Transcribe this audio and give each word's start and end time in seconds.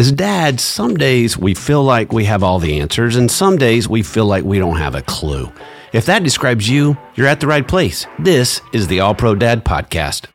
As 0.00 0.12
dads, 0.12 0.62
some 0.62 0.96
days 0.96 1.36
we 1.36 1.54
feel 1.54 1.82
like 1.82 2.12
we 2.12 2.24
have 2.24 2.44
all 2.44 2.60
the 2.60 2.78
answers, 2.78 3.16
and 3.16 3.28
some 3.28 3.56
days 3.56 3.88
we 3.88 4.02
feel 4.02 4.26
like 4.26 4.44
we 4.44 4.60
don't 4.60 4.76
have 4.76 4.94
a 4.94 5.02
clue. 5.02 5.52
If 5.92 6.06
that 6.06 6.22
describes 6.22 6.68
you, 6.68 6.96
you're 7.16 7.26
at 7.26 7.40
the 7.40 7.48
right 7.48 7.66
place. 7.66 8.06
This 8.18 8.60
is 8.72 8.86
the 8.86 9.00
All 9.00 9.14
Pro 9.14 9.34
Dad 9.34 9.64
Podcast. 9.64 10.26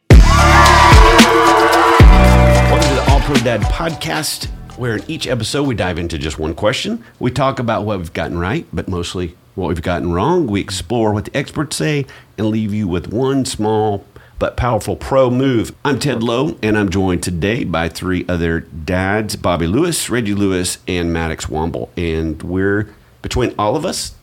Welcome 2.70 2.90
to 2.90 2.96
the 2.96 3.06
All 3.10 3.22
Pro 3.22 3.36
Dad 3.36 3.62
Podcast, 3.62 4.48
where 4.78 4.98
in 4.98 5.04
each 5.10 5.28
episode 5.28 5.64
we 5.64 5.76
dive 5.76 5.98
into 5.98 6.18
just 6.18 6.38
one 6.38 6.56
question. 6.56 7.02
We 7.20 7.32
talk 7.32 7.60
about 7.60 7.86
what 7.86 8.00
we've 8.00 8.12
gotten 8.12 8.38
right, 8.38 8.66
but 8.74 8.90
mostly 8.90 9.38
what 9.56 9.70
we've 9.70 9.82
gotten 9.82 10.12
wrong. 10.12 10.48
We 10.48 10.60
explore 10.60 11.14
what 11.14 11.26
the 11.26 11.38
experts 11.38 11.78
say 11.78 12.06
and 12.38 12.48
leave 12.48 12.74
you 12.74 12.88
with 12.88 13.14
one 13.14 13.46
small 13.46 14.04
but 14.40 14.58
powerful 14.58 14.96
pro 14.96 15.30
move. 15.30 15.76
I'm 15.86 16.00
Ted 16.00 16.24
Lowe, 16.24 16.58
and 16.62 16.78
I'm 16.78 16.90
joined 16.90 17.24
today 17.24 17.64
by 17.64 17.90
three 17.90 18.26
other 18.28 18.62
dads 18.62 19.36
Bobby 19.36 19.68
Lewis, 19.68 20.10
Reggie 20.10 20.34
Lewis, 20.34 20.80
and 20.88 21.14
Maddox 21.14 21.46
Womble. 21.46 21.90
And 21.98 22.42
we're 22.44 22.90
between 23.22 23.56
all 23.58 23.76
of 23.76 23.86
us, 23.86 24.16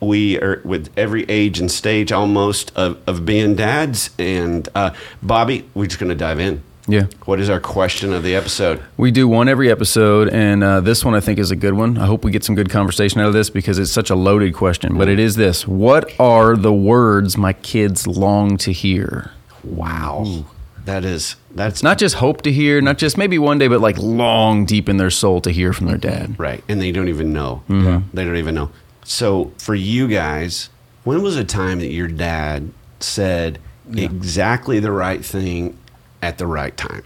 we 0.00 0.40
are 0.40 0.60
with 0.64 0.90
every 0.96 1.24
age 1.28 1.60
and 1.60 1.70
stage 1.70 2.10
almost 2.10 2.74
of, 2.76 3.00
of 3.06 3.24
being 3.24 3.54
dads. 3.54 4.10
And 4.18 4.68
uh, 4.74 4.94
Bobby, 5.22 5.68
we're 5.74 5.86
just 5.86 6.00
going 6.00 6.10
to 6.10 6.16
dive 6.16 6.40
in. 6.40 6.62
Yeah. 6.88 7.04
What 7.26 7.38
is 7.38 7.48
our 7.48 7.60
question 7.60 8.12
of 8.12 8.22
the 8.22 8.34
episode? 8.34 8.82
We 8.96 9.10
do 9.10 9.28
one 9.28 9.48
every 9.48 9.70
episode, 9.70 10.28
and 10.30 10.64
uh, 10.64 10.80
this 10.80 11.04
one 11.04 11.14
I 11.14 11.20
think 11.20 11.38
is 11.38 11.50
a 11.50 11.56
good 11.56 11.74
one. 11.74 11.96
I 11.96 12.06
hope 12.06 12.24
we 12.24 12.30
get 12.32 12.42
some 12.44 12.54
good 12.56 12.70
conversation 12.70 13.20
out 13.20 13.28
of 13.28 13.34
this 13.34 13.50
because 13.50 13.78
it's 13.78 13.92
such 13.92 14.10
a 14.10 14.16
loaded 14.16 14.54
question. 14.54 14.98
But 14.98 15.08
it 15.08 15.18
is 15.18 15.36
this 15.36 15.66
What 15.66 16.12
are 16.18 16.56
the 16.56 16.72
words 16.72 17.36
my 17.36 17.52
kids 17.52 18.06
long 18.06 18.56
to 18.58 18.72
hear? 18.72 19.30
Wow. 19.62 20.44
That 20.84 21.04
is, 21.04 21.36
that's 21.52 21.84
Not 21.84 21.98
just 21.98 22.16
hope 22.16 22.42
to 22.42 22.50
hear, 22.50 22.80
not 22.80 22.98
just 22.98 23.16
maybe 23.16 23.38
one 23.38 23.58
day, 23.58 23.68
but 23.68 23.80
like 23.80 23.96
long 23.98 24.64
deep 24.64 24.88
in 24.88 24.96
their 24.96 25.10
soul 25.10 25.40
to 25.42 25.50
hear 25.52 25.72
from 25.72 25.86
their 25.86 25.96
dad. 25.96 26.36
right. 26.40 26.64
And 26.68 26.80
they 26.82 26.90
don't 26.90 27.08
even 27.08 27.32
know. 27.32 27.62
They 27.68 28.24
don't 28.24 28.36
even 28.36 28.56
know. 28.56 28.70
So 29.04 29.52
for 29.58 29.76
you 29.76 30.08
guys, 30.08 30.70
when 31.04 31.22
was 31.22 31.36
a 31.36 31.44
time 31.44 31.78
that 31.78 31.92
your 31.92 32.08
dad 32.08 32.72
said 32.98 33.60
exactly 33.94 34.80
the 34.80 34.90
right 34.92 35.24
thing 35.24 35.78
at 36.22 36.38
the 36.38 36.46
right 36.46 36.76
time? 36.76 37.02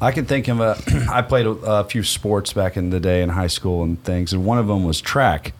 I 0.00 0.12
can 0.12 0.26
think 0.26 0.48
of 0.48 0.60
a. 0.60 0.76
I 1.10 1.22
played 1.22 1.46
a, 1.46 1.50
a 1.50 1.84
few 1.84 2.02
sports 2.02 2.52
back 2.52 2.76
in 2.76 2.90
the 2.90 3.00
day 3.00 3.22
in 3.22 3.28
high 3.30 3.48
school 3.48 3.82
and 3.82 4.02
things, 4.02 4.32
and 4.32 4.44
one 4.44 4.58
of 4.58 4.66
them 4.66 4.84
was 4.84 5.00
track. 5.00 5.52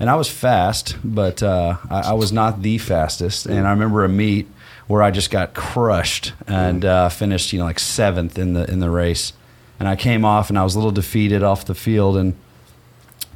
And 0.00 0.10
I 0.10 0.16
was 0.16 0.28
fast, 0.28 0.96
but 1.04 1.42
uh, 1.42 1.76
I, 1.88 2.10
I 2.10 2.12
was 2.14 2.32
not 2.32 2.62
the 2.62 2.78
fastest. 2.78 3.46
And 3.46 3.66
I 3.66 3.70
remember 3.70 4.04
a 4.04 4.08
meet 4.08 4.48
where 4.88 5.02
I 5.02 5.12
just 5.12 5.30
got 5.30 5.54
crushed 5.54 6.32
and 6.48 6.84
uh, 6.84 7.08
finished, 7.08 7.52
you 7.52 7.60
know, 7.60 7.64
like 7.64 7.78
seventh 7.78 8.36
in 8.36 8.54
the 8.54 8.70
in 8.70 8.80
the 8.80 8.90
race. 8.90 9.32
And 9.78 9.88
I 9.88 9.96
came 9.96 10.24
off, 10.24 10.50
and 10.50 10.58
I 10.58 10.64
was 10.64 10.74
a 10.74 10.78
little 10.78 10.92
defeated 10.92 11.42
off 11.42 11.64
the 11.64 11.74
field, 11.74 12.16
and 12.16 12.36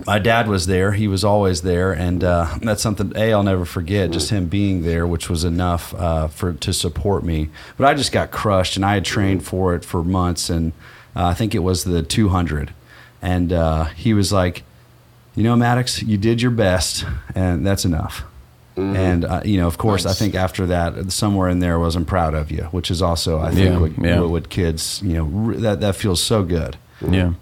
my 0.07 0.19
dad 0.19 0.49
was 0.49 0.67
there. 0.67 0.93
He 0.93 1.09
was 1.09 1.25
always 1.25 1.63
there, 1.63 1.93
and 1.93 2.23
uh, 2.23 2.57
that's 2.63 2.83
something 2.83 3.13
a 3.17 3.33
I'll 3.33 3.43
never 3.43 3.65
forget. 3.65 4.11
Just 4.11 4.31
him 4.31 4.47
being 4.47 4.83
there, 4.83 5.07
which 5.07 5.29
was 5.29 5.45
enough 5.45 5.95
uh, 5.95 6.29
for 6.29 6.53
to 6.53 6.73
support 6.73 7.25
me. 7.25 7.49
But 7.77 7.87
I 7.87 7.95
just 7.95 8.13
got 8.13 8.31
crushed, 8.31 8.77
and 8.77 8.85
I 8.85 8.95
had 8.95 9.05
trained 9.05 9.45
for 9.45 9.75
it 9.75 9.85
for 9.85 10.03
months, 10.05 10.51
and 10.51 10.73
uh, 11.17 11.27
I 11.27 11.35
think 11.35 11.55
it 11.55 11.61
was 11.61 11.85
the 11.85 12.03
200. 12.03 12.73
And 13.21 13.53
uh, 13.53 13.85
he 13.87 14.15
was 14.15 14.33
like, 14.33 14.63
"You 15.35 15.43
know, 15.43 15.57
Maddox, 15.57 16.03
you 16.03 16.17
did 16.17 16.41
your 16.41 16.53
best, 16.53 17.05
and 17.35 17.67
that's 17.67 17.85
enough." 17.85 18.23
And 18.77 19.25
uh, 19.25 19.41
you 19.45 19.59
know, 19.61 19.67
of 19.67 19.77
course, 19.77 20.07
I 20.07 20.13
think 20.13 20.37
after 20.37 20.65
that, 20.67 21.11
somewhere 21.11 21.49
in 21.49 21.59
there 21.59 21.81
was 21.81 21.97
"I'm 21.97 22.05
proud 22.05 22.35
of 22.35 22.53
you," 22.53 22.63
which 22.71 22.93
is 22.93 23.03
also 23.03 23.41
I 23.41 23.51
think 23.51 23.71
Yeah, 23.71 23.79
what, 23.79 23.99
yeah. 23.99 24.21
what 24.21 24.49
kids 24.51 25.03
you 25.03 25.15
know 25.15 25.25
re- 25.25 25.57
that 25.57 25.81
that 25.81 25.97
feels 25.97 26.23
so 26.23 26.45
good. 26.45 26.77
Yeah. 27.01 27.33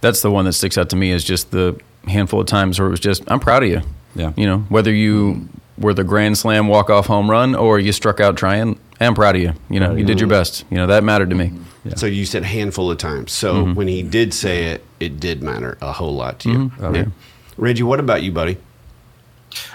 That's 0.00 0.22
the 0.22 0.30
one 0.30 0.44
that 0.44 0.52
sticks 0.52 0.78
out 0.78 0.90
to 0.90 0.96
me 0.96 1.10
is 1.10 1.24
just 1.24 1.50
the 1.50 1.78
handful 2.06 2.40
of 2.40 2.46
times 2.46 2.78
where 2.78 2.88
it 2.88 2.90
was 2.90 3.00
just, 3.00 3.24
I'm 3.28 3.40
proud 3.40 3.62
of 3.62 3.68
you. 3.68 3.82
Yeah. 4.14 4.32
You 4.36 4.46
know, 4.46 4.58
whether 4.68 4.92
you 4.92 5.48
were 5.78 5.92
the 5.92 6.04
grand 6.04 6.38
slam 6.38 6.68
walk 6.68 6.88
off 6.88 7.06
home 7.06 7.30
run 7.30 7.54
or 7.54 7.78
you 7.78 7.92
struck 7.92 8.20
out 8.20 8.36
trying, 8.36 8.78
I'm 9.00 9.14
proud 9.14 9.36
of 9.36 9.42
you. 9.42 9.52
You 9.68 9.80
know, 9.80 9.94
you 9.94 10.04
did 10.04 10.20
your 10.20 10.28
best. 10.28 10.64
You 10.70 10.78
know, 10.78 10.86
that 10.86 11.04
mattered 11.04 11.30
to 11.30 11.36
me. 11.36 11.52
So 11.94 12.06
you 12.06 12.26
said 12.26 12.42
handful 12.42 12.90
of 12.90 12.98
times. 12.98 13.30
So 13.32 13.54
mm-hmm. 13.54 13.74
when 13.74 13.88
he 13.88 14.02
did 14.02 14.34
say 14.34 14.64
it, 14.64 14.84
it 14.98 15.20
did 15.20 15.42
matter 15.42 15.78
a 15.80 15.92
whole 15.92 16.14
lot 16.14 16.40
to 16.40 16.50
you. 16.50 16.58
Mm-hmm. 16.58 16.84
Oh, 16.84 16.94
yeah. 16.94 17.06
Reggie, 17.56 17.82
what 17.82 18.00
about 18.00 18.22
you, 18.22 18.32
buddy? 18.32 18.56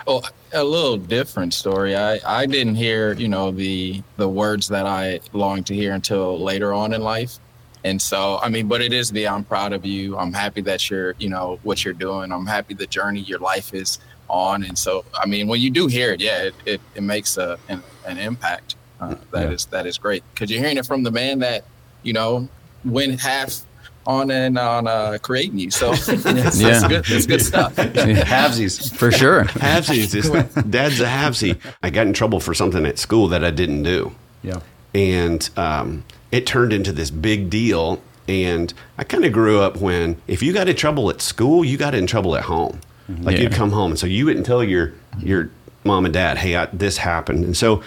Oh, 0.06 0.22
a 0.52 0.64
little 0.64 0.98
different 0.98 1.54
story. 1.54 1.96
I, 1.96 2.20
I 2.26 2.46
didn't 2.46 2.76
hear, 2.76 3.14
you 3.14 3.28
know, 3.28 3.52
the 3.52 4.04
the 4.18 4.28
words 4.28 4.68
that 4.68 4.86
I 4.86 5.22
longed 5.34 5.68
to 5.68 5.76
hear 5.76 5.94
until 5.94 6.38
later 6.40 6.74
on 6.74 6.94
in 6.94 7.02
life. 7.02 7.40
And 7.84 8.02
so, 8.02 8.38
I 8.42 8.50
mean, 8.50 8.68
but 8.68 8.82
it 8.82 8.94
is 8.94 9.10
the 9.12 9.28
I'm 9.28 9.44
proud 9.44 9.74
of 9.74 9.86
you. 9.86 10.18
I'm 10.18 10.34
happy 10.34 10.62
that 10.62 10.90
you're, 10.90 11.16
you 11.20 11.30
know, 11.30 11.60
what 11.64 11.84
you're 11.84 11.94
doing. 11.96 12.32
I'm 12.32 12.46
happy 12.46 12.74
the 12.76 12.86
journey 12.88 13.22
your 13.22 13.40
life 13.40 13.74
is 13.74 13.98
on. 14.30 14.64
And 14.64 14.78
so, 14.78 15.04
I 15.20 15.26
mean, 15.26 15.48
when 15.48 15.60
you 15.62 15.70
do 15.72 15.88
hear 15.88 16.14
it, 16.14 16.22
yeah, 16.22 16.44
it, 16.44 16.56
it, 16.66 16.82
it 16.96 17.02
makes 17.02 17.38
a, 17.38 17.58
an, 17.70 17.82
an 18.06 18.18
impact. 18.18 18.76
Uh, 19.00 19.16
That 19.32 19.52
is 19.52 19.68
Yeah. 19.72 19.78
that 19.80 19.88
is 19.88 19.98
great 19.98 20.24
because 20.34 20.52
you're 20.52 20.60
hearing 20.62 20.78
it 20.78 20.86
from 20.86 21.02
the 21.04 21.10
man 21.12 21.40
that, 21.40 21.64
you 22.04 22.14
know, 22.14 22.48
went 22.86 23.20
half 23.20 23.62
on 24.06 24.30
and 24.32 24.58
on 24.60 24.88
uh, 24.88 25.18
creating 25.22 25.58
you. 25.58 25.72
So 25.72 25.92
it's, 25.94 26.08
it's 26.08 26.62
Yeah. 26.62 26.88
good. 26.88 27.06
It's 27.10 27.26
good 27.26 27.42
stuff. 27.42 27.76
Halvesies. 27.76 28.96
For 28.96 29.12
sure. 29.22 29.46
Halvesies. 29.46 30.12
This- 30.12 30.64
Dad's 30.66 31.00
a 31.02 31.06
halvesy. 31.08 31.60
I 31.82 31.90
got 31.90 32.08
in 32.08 32.14
trouble 32.14 32.40
for 32.40 32.54
something 32.54 32.86
at 32.86 33.00
school 33.00 33.28
that 33.30 33.44
I 33.44 33.52
didn't 33.52 33.84
do. 33.84 34.12
Yeah. 34.44 34.60
And 34.94 35.50
um, 35.58 36.04
it 36.32 36.46
turned 36.46 36.74
into 36.74 36.92
this 36.92 37.12
big 37.12 37.50
deal. 37.50 38.02
And 38.28 38.74
I 38.98 39.04
kind 39.04 39.26
of 39.26 39.34
grew 39.34 39.60
up 39.60 39.78
when 39.78 40.22
if 40.28 40.42
you 40.44 40.54
got 40.54 40.70
in 40.70 40.76
trouble 40.76 41.10
at 41.10 41.22
school, 41.22 41.66
you 41.66 41.78
got 41.78 41.94
in 41.96 42.08
trouble 42.08 42.36
at 42.36 42.44
home. 42.44 42.80
Like 43.10 43.36
Yeah. 43.36 43.44
you'd 43.44 43.54
come 43.54 43.72
home, 43.72 43.92
and 43.92 44.00
so 44.00 44.08
you 44.08 44.26
wouldn't 44.26 44.46
tell 44.46 44.64
your 44.64 44.94
your 45.20 45.50
mom 45.84 46.06
and 46.06 46.14
dad, 46.14 46.38
"Hey, 46.38 46.56
I, 46.56 46.68
this 46.72 46.98
happened." 46.98 47.44
And 47.44 47.58
so 47.58 47.82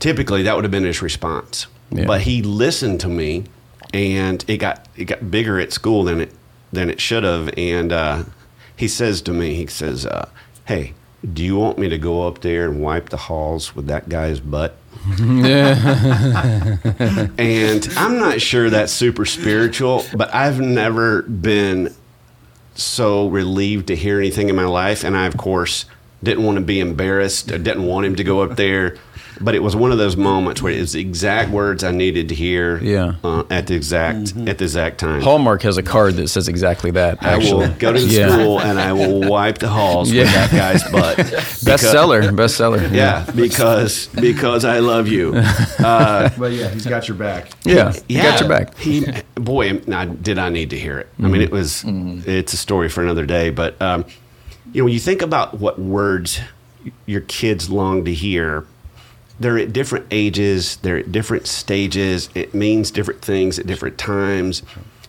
typically 0.00 0.42
that 0.42 0.54
would 0.54 0.64
have 0.64 0.70
been 0.70 0.84
his 0.84 1.02
response. 1.02 1.66
Yeah. 1.90 2.04
But 2.06 2.22
he 2.22 2.42
listened 2.42 2.98
to 3.00 3.08
me, 3.08 3.44
and 3.94 4.44
it 4.48 4.56
got 4.56 4.86
it 4.96 5.04
got 5.04 5.30
bigger 5.30 5.60
at 5.60 5.72
school 5.72 6.02
than 6.04 6.20
it 6.22 6.32
than 6.72 6.90
it 6.90 7.00
should 7.00 7.22
have. 7.22 7.50
And 7.56 7.92
uh, 7.92 8.24
he 8.74 8.88
says 8.88 9.22
to 9.22 9.32
me, 9.32 9.54
he 9.54 9.66
says, 9.66 10.04
uh, 10.06 10.28
"Hey, 10.64 10.94
do 11.32 11.44
you 11.44 11.56
want 11.56 11.78
me 11.78 11.88
to 11.88 11.98
go 11.98 12.26
up 12.26 12.40
there 12.40 12.68
and 12.68 12.80
wipe 12.80 13.10
the 13.10 13.16
halls 13.16 13.76
with 13.76 13.86
that 13.86 14.08
guy's 14.08 14.40
butt?" 14.40 14.76
and 17.38 17.88
I'm 17.96 18.18
not 18.18 18.40
sure 18.40 18.70
that's 18.70 18.92
super 18.92 19.24
spiritual, 19.24 20.04
but 20.14 20.34
I've 20.34 20.60
never 20.60 21.22
been 21.22 21.94
so 22.74 23.28
relieved 23.28 23.88
to 23.88 23.96
hear 23.96 24.18
anything 24.18 24.48
in 24.48 24.56
my 24.56 24.66
life. 24.66 25.04
And 25.04 25.16
I, 25.16 25.26
of 25.26 25.36
course, 25.36 25.86
didn't 26.22 26.44
want 26.44 26.56
to 26.56 26.64
be 26.64 26.80
embarrassed. 26.80 27.52
I 27.52 27.58
didn't 27.58 27.84
want 27.84 28.06
him 28.06 28.16
to 28.16 28.24
go 28.24 28.42
up 28.42 28.56
there. 28.56 28.96
But 29.40 29.54
it 29.54 29.62
was 29.62 29.76
one 29.76 29.92
of 29.92 29.98
those 29.98 30.16
moments 30.16 30.62
where 30.62 30.72
it 30.72 30.80
was 30.80 30.92
the 30.92 31.00
exact 31.00 31.50
words 31.50 31.84
I 31.84 31.90
needed 31.90 32.28
to 32.30 32.34
hear 32.34 32.78
Yeah. 32.82 33.14
uh, 33.22 33.44
at 33.50 33.66
the 33.66 33.74
exact 33.74 34.34
at 34.48 34.58
the 34.58 34.64
exact 34.64 34.98
time. 34.98 35.20
Hallmark 35.20 35.62
has 35.62 35.76
a 35.76 35.82
card 35.82 36.14
that 36.16 36.28
says 36.28 36.48
exactly 36.48 36.90
that, 36.92 37.22
I 37.22 37.36
will 37.38 37.68
go 37.78 37.92
to 37.92 37.98
the 38.00 38.06
Yeah. 38.06 38.30
school 38.30 38.60
and 38.60 38.78
I 38.80 38.92
will 38.92 39.28
wipe 39.28 39.58
the 39.58 39.68
halls 39.68 40.12
with 40.12 40.26
that 40.32 40.50
guy's 40.50 40.82
butt. 40.84 41.16
Bestseller. 41.66 42.30
Bestseller. 42.30 42.92
Yeah, 42.92 43.24
because 43.34 44.06
because 44.08 44.64
I 44.64 44.78
love 44.78 45.08
you. 45.08 45.34
Uh, 45.78 46.30
But 46.38 46.52
yeah, 46.52 46.68
he's 46.70 46.86
got 46.86 47.06
your 47.06 47.16
back. 47.16 47.50
Yeah. 47.64 47.92
You 48.08 48.22
got 48.22 48.40
your 48.40 48.48
back. 48.48 48.76
He, 48.78 49.06
boy, 49.34 49.80
now, 49.86 50.04
did 50.06 50.38
I 50.38 50.48
need 50.48 50.70
to 50.70 50.78
hear 50.78 50.98
it? 50.98 51.08
I 51.22 51.28
mean, 51.28 51.42
it 51.42 51.50
was. 51.50 51.84
It's 51.86 52.52
a 52.52 52.56
story 52.56 52.88
for 52.88 53.02
another 53.02 53.26
day. 53.26 53.50
But 53.50 53.80
um, 53.80 54.04
you 54.72 54.80
know, 54.80 54.84
when 54.86 54.92
you 54.94 54.98
think 55.00 55.22
about 55.22 55.58
what 55.60 55.78
words 55.78 56.40
your 57.04 57.20
kids 57.22 57.68
long 57.70 58.04
to 58.06 58.12
hear, 58.14 58.64
they're 59.38 59.58
at 59.58 59.72
different 59.72 60.06
ages. 60.10 60.76
They're 60.76 60.98
at 60.98 61.12
different 61.12 61.46
stages. 61.46 62.30
It 62.34 62.54
means 62.54 62.90
different 62.90 63.22
things 63.22 63.58
at 63.58 63.66
different 63.66 63.98
times. 63.98 64.62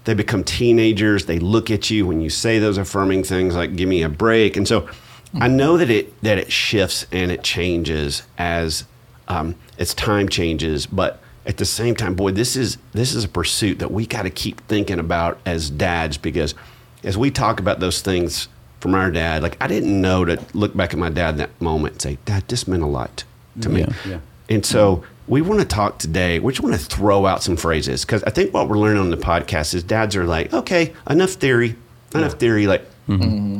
They 0.03 0.13
become 0.13 0.43
teenagers. 0.43 1.25
They 1.25 1.39
look 1.39 1.69
at 1.71 1.89
you 1.89 2.05
when 2.05 2.21
you 2.21 2.29
say 2.29 2.59
those 2.59 2.77
affirming 2.77 3.23
things 3.23 3.55
like 3.55 3.75
"Give 3.75 3.89
me 3.89 4.03
a 4.03 4.09
break," 4.09 4.57
and 4.57 4.67
so 4.67 4.87
I 5.35 5.47
know 5.47 5.77
that 5.77 5.89
it 5.89 6.21
that 6.21 6.37
it 6.37 6.51
shifts 6.51 7.05
and 7.11 7.31
it 7.31 7.43
changes 7.43 8.23
as 8.37 8.85
um, 9.27 9.55
as 9.77 9.93
time 9.93 10.29
changes. 10.29 10.85
But 10.85 11.19
at 11.45 11.57
the 11.57 11.65
same 11.65 11.95
time, 11.95 12.15
boy, 12.15 12.31
this 12.31 12.55
is 12.55 12.77
this 12.93 13.13
is 13.13 13.23
a 13.23 13.29
pursuit 13.29 13.79
that 13.79 13.91
we 13.91 14.05
got 14.05 14.23
to 14.23 14.29
keep 14.29 14.65
thinking 14.67 14.99
about 14.99 15.39
as 15.45 15.69
dads 15.69 16.17
because 16.17 16.53
as 17.03 17.17
we 17.17 17.29
talk 17.31 17.59
about 17.59 17.79
those 17.79 18.01
things 18.01 18.47
from 18.79 18.95
our 18.95 19.11
dad, 19.11 19.41
like 19.41 19.57
I 19.61 19.67
didn't 19.67 19.99
know 20.01 20.25
to 20.25 20.41
look 20.53 20.75
back 20.75 20.93
at 20.93 20.99
my 20.99 21.09
dad 21.09 21.31
in 21.31 21.37
that 21.37 21.61
moment 21.61 21.93
and 21.93 22.01
say, 22.01 22.17
"Dad, 22.25 22.47
this 22.47 22.67
meant 22.67 22.83
a 22.83 22.87
lot 22.87 23.23
to 23.61 23.69
me." 23.69 23.81
Yeah. 23.81 23.93
Yeah. 24.07 24.19
And 24.49 24.65
so 24.65 25.03
we 25.27 25.41
want 25.41 25.59
to 25.59 25.65
talk 25.67 25.99
today. 25.99 26.39
We 26.39 26.53
just 26.53 26.63
want 26.63 26.75
to 26.79 26.85
throw 26.85 27.25
out 27.25 27.43
some 27.43 27.57
phrases 27.57 28.05
because 28.05 28.23
I 28.23 28.29
think 28.29 28.53
what 28.53 28.69
we're 28.69 28.77
learning 28.77 29.01
on 29.01 29.09
the 29.09 29.17
podcast 29.17 29.73
is 29.73 29.83
dads 29.83 30.15
are 30.15 30.25
like, 30.25 30.53
okay, 30.53 30.93
enough 31.09 31.31
theory, 31.31 31.75
enough 32.15 32.33
theory. 32.33 32.65
Like, 32.67 32.85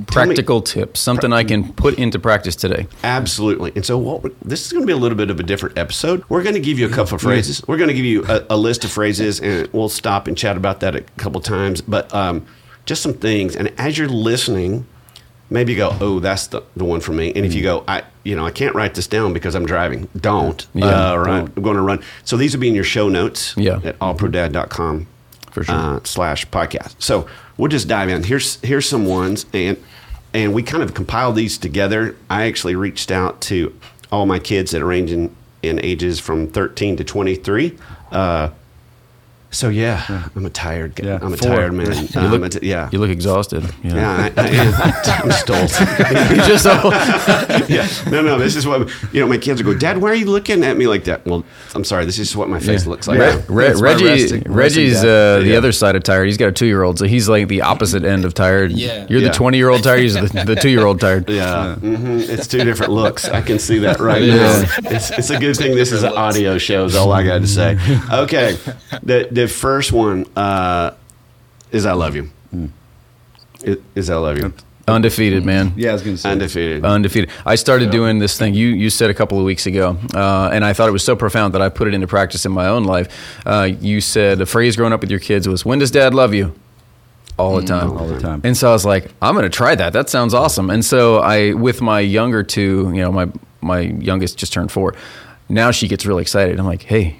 Practical 0.07 0.61
tips, 0.61 0.99
something 0.99 1.31
I 1.31 1.45
can 1.45 1.71
put 1.73 1.97
into 1.97 2.19
practice 2.19 2.55
today. 2.55 2.85
Absolutely. 3.03 3.71
And 3.75 3.85
so, 3.85 3.97
what 3.97 4.33
this 4.41 4.65
is 4.65 4.73
going 4.73 4.83
to 4.83 4.87
be 4.87 4.91
a 4.91 4.97
little 4.97 5.17
bit 5.17 5.29
of 5.29 5.39
a 5.39 5.43
different 5.43 5.77
episode. 5.77 6.23
We're 6.27 6.43
going 6.43 6.55
to 6.55 6.61
give 6.61 6.77
you 6.77 6.85
a 6.85 6.89
couple 6.89 7.15
of 7.15 7.21
phrases. 7.21 7.65
We're 7.65 7.77
going 7.77 7.87
to 7.87 7.93
give 7.93 8.05
you 8.05 8.25
a, 8.25 8.45
a 8.49 8.57
list 8.57 8.83
of 8.83 8.91
phrases, 8.91 9.39
and 9.39 9.67
we'll 9.71 9.87
stop 9.89 10.27
and 10.27 10.37
chat 10.37 10.57
about 10.57 10.81
that 10.81 10.95
a 10.95 11.01
couple 11.17 11.39
times. 11.39 11.79
But 11.81 12.13
um, 12.13 12.45
just 12.85 13.01
some 13.01 13.13
things. 13.13 13.55
And 13.55 13.73
as 13.77 13.97
you're 13.97 14.09
listening, 14.09 14.85
maybe 15.49 15.73
you 15.73 15.77
go, 15.77 15.95
"Oh, 15.99 16.19
that's 16.19 16.47
the, 16.47 16.61
the 16.75 16.83
one 16.85 16.99
for 16.99 17.11
me." 17.13 17.31
And 17.35 17.45
if 17.45 17.53
you 17.53 17.63
go, 17.63 17.83
"I, 17.87 18.03
you 18.23 18.35
know, 18.35 18.45
I 18.45 18.51
can't 18.51 18.75
write 18.75 18.95
this 18.95 19.07
down 19.07 19.33
because 19.33 19.55
I'm 19.55 19.65
driving," 19.65 20.07
don't. 20.15 20.65
Yeah, 20.73 20.85
uh, 21.13 21.23
I'm 21.23 21.45
going 21.61 21.75
to 21.75 21.81
run. 21.81 22.03
So 22.23 22.37
these 22.37 22.53
will 22.55 22.61
be 22.61 22.67
in 22.67 22.75
your 22.75 22.83
show 22.83 23.09
notes. 23.09 23.53
Yeah. 23.57 23.79
At 23.83 23.97
allprodad.com 23.99 25.07
For 25.51 25.63
sure. 25.63 25.75
uh, 25.75 25.99
slash 26.03 26.45
podcast. 26.47 26.95
So 26.99 27.27
we'll 27.57 27.69
just 27.69 27.87
dive 27.87 28.09
in. 28.09 28.23
Here's 28.23 28.61
here's 28.61 28.87
some 28.87 29.05
ones, 29.05 29.45
and 29.53 29.77
and 30.33 30.53
we 30.53 30.63
kind 30.63 30.83
of 30.83 30.93
compiled 30.93 31.35
these 31.35 31.57
together. 31.57 32.15
I 32.29 32.43
actually 32.47 32.75
reached 32.75 33.11
out 33.11 33.41
to 33.41 33.73
all 34.11 34.25
my 34.25 34.39
kids 34.39 34.71
that 34.71 34.81
are 34.81 34.85
ranging 34.87 35.35
in 35.63 35.83
ages 35.83 36.19
from 36.19 36.47
13 36.47 36.97
to 36.97 37.03
23. 37.03 37.77
Uh, 38.11 38.49
so 39.51 39.69
yeah, 39.69 40.27
I'm 40.35 40.45
a 40.45 40.49
tired 40.49 40.95
guy. 40.95 41.07
Yeah, 41.07 41.19
I'm 41.21 41.33
a 41.33 41.37
four. 41.37 41.49
tired 41.55 41.73
man. 41.73 41.87
You 41.91 42.19
Um, 42.19 42.31
look, 42.31 42.43
it's- 42.45 42.61
yeah. 42.63 42.89
you 42.91 42.99
look 42.99 43.09
exhausted. 43.09 43.63
Yeah. 43.83 43.95
yeah, 43.95 44.31
I, 44.37 44.41
I 44.41 44.47
am. 44.49 44.73
I'm 45.23 45.31
stoked. 45.31 45.79
You 46.31 46.37
just 46.47 46.63
so, 46.63 46.73
yeah. 47.67 47.87
No, 48.11 48.21
no. 48.21 48.37
This 48.37 48.55
is 48.55 48.67
what 48.67 48.89
you 49.13 49.21
know. 49.21 49.27
My 49.27 49.37
kids 49.37 49.63
will 49.63 49.73
go, 49.73 49.79
Dad. 49.79 49.99
Why 50.01 50.09
are 50.11 50.15
you 50.15 50.25
looking 50.25 50.63
at 50.63 50.75
me 50.77 50.87
like 50.87 51.05
that? 51.05 51.25
Well, 51.25 51.43
I'm 51.75 51.83
sorry. 51.83 52.05
This 52.05 52.19
is 52.19 52.35
what 52.35 52.49
my 52.49 52.59
face 52.59 52.85
looks 52.85 53.07
like. 53.07 53.19
Re- 53.19 53.43
Re- 53.47 53.73
Reggie, 53.81 54.05
resting- 54.05 54.07
resting 54.07 54.51
Reggie's 54.53 55.01
dad. 55.01 55.39
uh, 55.39 55.43
the 55.43 55.55
other 55.55 55.71
side 55.71 55.95
of 55.95 56.03
tired. 56.03 56.25
He's 56.25 56.37
got 56.37 56.47
a 56.49 56.51
two 56.51 56.65
year 56.67 56.83
old, 56.83 56.99
so 56.99 57.05
he's 57.05 57.29
like 57.29 57.47
the 57.47 57.61
opposite 57.61 58.03
end 58.03 58.25
of 58.25 58.33
tired. 58.33 58.71
Yeah. 58.73 59.05
You're 59.09 59.21
Yeah. 59.21 59.29
the 59.29 59.33
20 59.33 59.57
year 59.57 59.69
old 59.69 59.83
tired. 59.83 59.99
He's 60.01 60.13
the, 60.15 60.43
the 60.45 60.55
two 60.55 60.69
year 60.69 60.85
old 60.85 60.99
tired. 60.99 61.29
Yeah, 61.29 61.75
hmm 61.75 62.17
it's 62.19 62.47
two 62.47 62.63
different 62.63 62.91
looks. 62.91 63.27
I 63.29 63.41
can 63.41 63.59
see 63.59 63.79
that 63.79 63.99
right 63.99 64.21
Yeah. 64.23 64.35
now. 64.35 64.91
It's, 64.91 65.09
it's 65.11 65.29
a 65.29 65.39
good 65.39 65.55
thing 65.55 65.75
this 65.75 65.91
is 65.91 66.03
an 66.03 66.13
audio 66.13 66.57
show. 66.57 66.85
Is 66.85 66.95
all 66.95 67.11
I 67.11 67.23
got 67.23 67.39
to 67.39 67.47
say. 67.47 67.77
Okay, 68.11 68.57
the 69.03 69.27
the 69.37 69.47
first 69.47 69.91
one 69.91 70.25
uh, 70.35 70.91
is 71.71 71.85
I 71.85 71.93
love 71.93 72.15
you. 72.15 72.29
Is, 73.63 73.77
is 73.95 74.09
I 74.09 74.15
love 74.15 74.37
you 74.37 74.53
Undefeated, 74.87 75.43
man. 75.43 75.73
Yeah, 75.75 75.89
I 75.89 75.93
was 75.93 76.01
going 76.01 76.15
to 76.15 76.21
say. 76.21 76.31
undefeated? 76.31 76.85
Undefeated. 76.85 77.29
I 77.45 77.55
started 77.55 77.91
doing 77.91 78.19
this 78.19 78.37
thing 78.37 78.53
you, 78.53 78.69
you 78.69 78.89
said 78.89 79.09
a 79.09 79.13
couple 79.13 79.37
of 79.37 79.43
weeks 79.43 79.65
ago, 79.65 79.97
uh, 80.15 80.49
and 80.53 80.63
I 80.63 80.71
thought 80.71 80.87
it 80.87 80.93
was 80.93 81.03
so 81.03 81.13
profound 81.13 81.53
that 81.55 81.61
I 81.61 81.67
put 81.67 81.89
it 81.89 81.93
into 81.93 82.07
practice 82.07 82.45
in 82.45 82.53
my 82.53 82.67
own 82.67 82.85
life. 82.85 83.09
Uh, 83.45 83.63
you 83.81 83.99
said 83.99 84.37
the 84.37 84.45
phrase 84.45 84.77
growing 84.77 84.93
up 84.93 85.01
with 85.01 85.11
your 85.11 85.19
kids 85.19 85.45
was, 85.45 85.65
When 85.65 85.79
does 85.79 85.91
dad 85.91 86.13
love 86.13 86.33
you? 86.33 86.55
All 87.37 87.59
the 87.59 87.67
time. 87.67 87.97
all 87.97 88.07
the 88.07 88.19
time. 88.19 88.39
And 88.45 88.55
so 88.55 88.69
I 88.69 88.71
was 88.71 88.85
like, 88.85 89.11
I'm 89.21 89.35
going 89.35 89.43
to 89.43 89.49
try 89.49 89.75
that. 89.75 89.91
That 89.91 90.09
sounds 90.09 90.33
awesome. 90.33 90.69
And 90.69 90.83
so 90.85 91.17
I, 91.17 91.53
with 91.53 91.81
my 91.81 91.99
younger 91.99 92.41
two, 92.41 92.89
you 92.95 93.01
know, 93.01 93.11
my 93.11 93.27
my 93.61 93.81
youngest 93.81 94.37
just 94.37 94.53
turned 94.53 94.71
four. 94.71 94.95
Now 95.49 95.71
she 95.71 95.87
gets 95.89 96.05
really 96.05 96.21
excited. 96.21 96.57
I'm 96.59 96.65
like, 96.65 96.83
hey. 96.83 97.17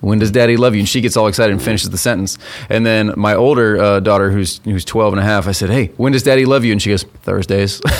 When 0.00 0.18
does 0.20 0.30
daddy 0.30 0.56
love 0.56 0.74
you? 0.74 0.80
And 0.80 0.88
she 0.88 1.00
gets 1.00 1.16
all 1.16 1.26
excited 1.26 1.52
and 1.52 1.60
finishes 1.62 1.90
the 1.90 1.98
sentence. 1.98 2.38
And 2.70 2.86
then 2.86 3.12
my 3.16 3.34
older 3.34 3.80
uh, 3.80 4.00
daughter, 4.00 4.30
who's 4.30 4.60
who's 4.64 4.84
12 4.84 5.14
and 5.14 5.20
a 5.20 5.24
half, 5.24 5.48
I 5.48 5.52
said, 5.52 5.70
Hey, 5.70 5.88
when 5.96 6.12
does 6.12 6.22
daddy 6.22 6.44
love 6.44 6.64
you? 6.64 6.72
And 6.72 6.80
she 6.80 6.90
goes, 6.90 7.02
Thursdays. 7.22 7.80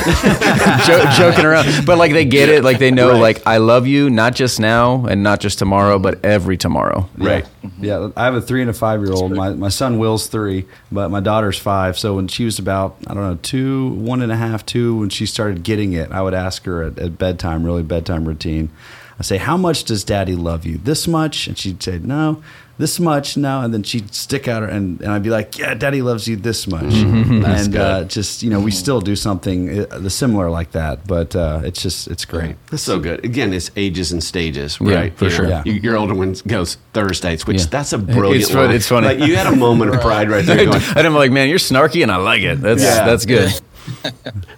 Jo- 0.86 1.04
joking 1.16 1.44
around. 1.44 1.84
But 1.86 1.98
like 1.98 2.12
they 2.12 2.24
get 2.24 2.48
it. 2.48 2.62
Like 2.64 2.78
they 2.78 2.90
know, 2.90 3.10
Right. 3.12 3.20
like, 3.20 3.46
I 3.46 3.56
love 3.58 3.86
you, 3.86 4.10
not 4.10 4.34
just 4.34 4.60
now 4.60 5.06
and 5.06 5.22
not 5.22 5.40
just 5.40 5.58
tomorrow, 5.58 5.98
but 5.98 6.24
every 6.24 6.56
tomorrow. 6.56 7.08
right. 7.16 7.46
Yeah, 7.80 8.10
I 8.16 8.24
have 8.24 8.34
a 8.34 8.40
three 8.40 8.60
and 8.62 8.70
a 8.70 8.72
five 8.72 9.02
year 9.02 9.12
old. 9.12 9.32
My 9.32 9.50
my 9.50 9.68
son 9.68 9.98
Will's 9.98 10.26
three, 10.26 10.64
but 10.90 11.10
my 11.10 11.20
daughter's 11.20 11.58
five. 11.58 11.98
So 11.98 12.14
when 12.14 12.26
she 12.28 12.44
was 12.44 12.58
about 12.58 12.96
I 13.06 13.14
don't 13.14 13.22
know 13.22 13.38
two, 13.42 13.88
one 13.90 14.22
and 14.22 14.32
a 14.32 14.36
half, 14.36 14.64
two, 14.64 14.96
when 15.00 15.10
she 15.10 15.26
started 15.26 15.62
getting 15.64 15.92
it, 15.92 16.10
I 16.10 16.22
would 16.22 16.34
ask 16.34 16.64
her 16.64 16.82
at, 16.84 16.98
at 16.98 17.18
bedtime, 17.18 17.64
really 17.64 17.82
bedtime 17.82 18.24
routine. 18.26 18.70
I 19.18 19.22
say, 19.22 19.36
"How 19.38 19.56
much 19.56 19.84
does 19.84 20.04
Daddy 20.04 20.36
love 20.36 20.64
you? 20.64 20.78
This 20.78 21.08
much?" 21.08 21.46
And 21.48 21.56
she'd 21.58 21.82
say, 21.82 21.98
"No." 21.98 22.42
This 22.80 23.00
much 23.00 23.36
no, 23.36 23.60
and 23.62 23.74
then 23.74 23.82
she'd 23.82 24.14
stick 24.14 24.46
out 24.46 24.62
her, 24.62 24.68
and, 24.68 25.00
and 25.00 25.10
I'd 25.10 25.24
be 25.24 25.30
like, 25.30 25.58
"Yeah, 25.58 25.74
Daddy 25.74 26.00
loves 26.00 26.28
you 26.28 26.36
this 26.36 26.68
much," 26.68 26.94
and 26.94 27.74
uh, 27.76 28.04
just 28.04 28.44
you 28.44 28.50
know, 28.50 28.60
we 28.60 28.70
still 28.70 29.00
do 29.00 29.16
something 29.16 29.80
uh, 29.90 30.08
similar 30.08 30.48
like 30.48 30.70
that, 30.70 31.04
but 31.04 31.34
uh, 31.34 31.60
it's 31.64 31.82
just 31.82 32.06
it's 32.06 32.24
great. 32.24 32.54
That's 32.70 32.84
so 32.84 33.00
good. 33.00 33.24
Again, 33.24 33.52
it's 33.52 33.72
ages 33.74 34.12
and 34.12 34.22
stages, 34.22 34.78
Yeah, 34.80 34.94
right? 34.94 35.16
for 35.18 35.24
You 35.24 35.30
know, 35.30 35.36
sure. 35.36 35.48
Yeah. 35.48 35.62
Your 35.64 35.96
older 35.96 36.14
one 36.14 36.36
goes 36.46 36.76
Thursdays, 36.92 37.48
which 37.48 37.62
Yeah. 37.62 37.66
that's 37.68 37.92
a 37.92 37.98
brilliant. 37.98 38.42
It's 38.42 38.50
fun- 38.52 38.66
line. 38.66 38.76
it's 38.76 38.86
funny. 38.86 39.06
Like 39.08 39.18
you 39.28 39.34
had 39.34 39.48
a 39.52 39.56
moment 39.56 39.92
of 39.92 40.00
pride 40.08 40.30
right 40.30 40.46
there. 40.46 40.64
Going, 40.66 40.80
And 40.94 41.04
I'm 41.04 41.14
like, 41.16 41.32
man, 41.32 41.48
you're 41.48 41.58
snarky 41.58 42.04
and 42.04 42.12
I 42.12 42.16
like 42.18 42.42
it. 42.42 42.60
That's 42.60 42.80
Yeah. 42.84 43.04
that's 43.04 43.26
good. 43.26 43.60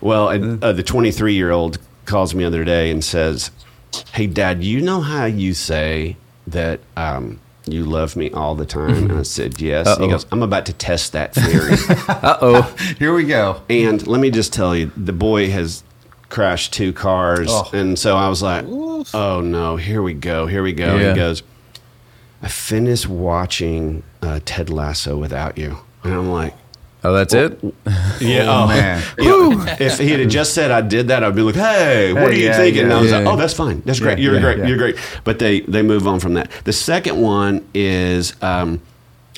Well, 0.03 0.29
and, 0.29 0.63
uh, 0.63 0.73
the 0.73 0.83
23 0.83 1.33
year 1.35 1.51
old 1.51 1.79
calls 2.05 2.35
me 2.35 2.43
the 2.45 2.49
other 2.49 2.65
day 2.65 2.91
and 2.91 3.03
says, 3.03 3.51
"Hey, 4.13 4.27
Dad, 4.27 4.63
you 4.65 4.81
know 4.81 5.01
how 5.01 5.25
you 5.27 5.55
say 5.55 6.17
that 6.47 6.81
um, 6.97 7.39
you 7.67 7.85
love 7.85 8.17
me 8.17 8.31
all 8.31 8.55
the 8.55 8.67
time?" 8.67 8.91
And 9.11 9.13
I 9.13 9.23
said, 9.23 9.61
"Yes." 9.61 9.99
He 9.99 10.09
goes, 10.09 10.27
"I'm 10.33 10.43
about 10.43 10.67
to 10.67 10.73
test 10.73 11.13
that 11.13 11.35
theory." 11.35 11.77
Uh 12.09 12.39
oh. 12.41 12.63
Here 12.99 13.15
we 13.15 13.25
go. 13.25 13.63
and 13.71 14.07
let 14.07 14.21
me 14.21 14.31
just 14.31 14.53
tell 14.53 14.75
you, 14.77 14.91
the 14.97 15.13
boy 15.13 15.51
has 15.51 15.83
crashed 16.29 16.73
two 16.73 16.93
cars, 16.93 17.49
Oh. 17.51 17.69
and 17.73 17.99
so 17.99 18.17
I 18.17 18.29
was 18.29 18.43
like, 18.43 18.65
"Oh 18.69 19.41
no, 19.43 19.77
here 19.77 20.03
we 20.03 20.15
go, 20.15 20.47
here 20.47 20.63
we 20.63 20.73
go." 20.73 20.97
Yeah. 20.97 21.11
He 21.11 21.15
goes, 21.17 21.43
"I 22.43 22.49
finished 22.49 23.09
watching 23.09 24.03
uh, 24.23 24.41
Ted 24.45 24.71
Lasso 24.71 25.17
without 25.17 25.57
you," 25.59 25.79
and 26.05 26.15
I'm 26.15 26.31
like. 26.31 26.55
Oh, 27.03 27.13
that's 27.15 27.33
it? 27.35 27.59
Yeah, 28.21 28.45
Oh, 28.47 28.67
man. 28.67 29.03
Yeah. 29.19 29.77
If 29.81 29.99
he 29.99 30.11
had 30.11 30.29
just 30.29 30.53
said 30.55 30.71
I 30.71 30.81
did 30.83 31.09
that, 31.09 31.25
I'd 31.25 31.35
be 31.35 31.43
like, 31.43 31.55
"Hey, 31.55 32.13
what 32.13 32.23
Hey, 32.25 32.29
are 32.29 32.33
you 32.33 32.45
yeah, 32.47 32.57
thinking?" 32.57 32.85
And 32.85 32.93
I 32.93 33.01
was 33.01 33.11
yeah. 33.11 33.19
like, 33.19 33.27
"Oh, 33.27 33.37
that's 33.37 33.55
fine. 33.55 33.83
That's 33.87 34.01
great. 34.01 34.19
Yeah, 34.19 34.25
You're 34.25 34.35
yeah, 34.35 34.41
great. 34.41 34.59
yeah. 34.59 34.67
You're 34.67 34.79
great." 34.79 34.97
But 35.25 35.39
they 35.39 35.61
they 35.61 35.83
move 35.83 36.07
on 36.07 36.21
from 36.21 36.35
that. 36.35 36.51
The 36.65 36.73
second 36.73 37.21
one 37.21 37.67
is 37.75 38.35
um, 38.43 38.81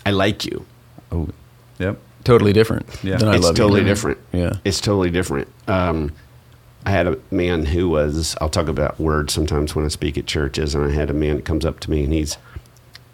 I 0.04 0.10
like 0.10 0.44
you. 0.44 0.64
Oh, 1.12 1.28
yep. 1.78 1.98
Totally 2.24 2.52
different 2.52 2.86
Yeah. 3.02 3.16
than 3.16 3.28
I 3.28 3.36
it's 3.36 3.44
love 3.44 3.54
totally 3.56 3.80
you. 3.80 3.86
different. 3.86 4.18
Yeah. 4.32 4.54
it's 4.64 4.80
totally 4.80 5.10
different. 5.10 5.48
Um, 5.68 6.12
I 6.84 6.90
had 6.90 7.06
a 7.06 7.18
man 7.30 7.66
who 7.66 7.88
was. 7.88 8.36
I'll 8.40 8.48
talk 8.48 8.66
about 8.68 8.98
words 8.98 9.32
sometimes 9.32 9.74
when 9.76 9.84
I 9.84 9.88
speak 9.88 10.18
at 10.18 10.26
churches, 10.26 10.74
and 10.74 10.84
I 10.84 10.90
had 10.94 11.10
a 11.10 11.14
man 11.14 11.36
that 11.36 11.44
comes 11.44 11.64
up 11.64 11.78
to 11.80 11.90
me 11.90 12.02
and 12.04 12.12
he's 12.12 12.38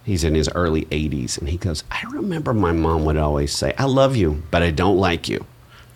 he's 0.08 0.24
in 0.24 0.34
his 0.34 0.48
early 0.54 0.86
80s, 0.86 1.38
and 1.38 1.48
he 1.48 1.56
goes, 1.58 1.84
"I 1.90 2.02
remember 2.10 2.52
my 2.54 2.72
mom 2.72 3.04
would 3.04 3.16
always 3.18 3.52
say, 3.54 3.74
I 3.78 3.84
love 3.84 4.16
you, 4.16 4.42
but 4.50 4.62
I 4.62 4.70
don't 4.70 4.96
like 4.98 5.28
you." 5.28 5.44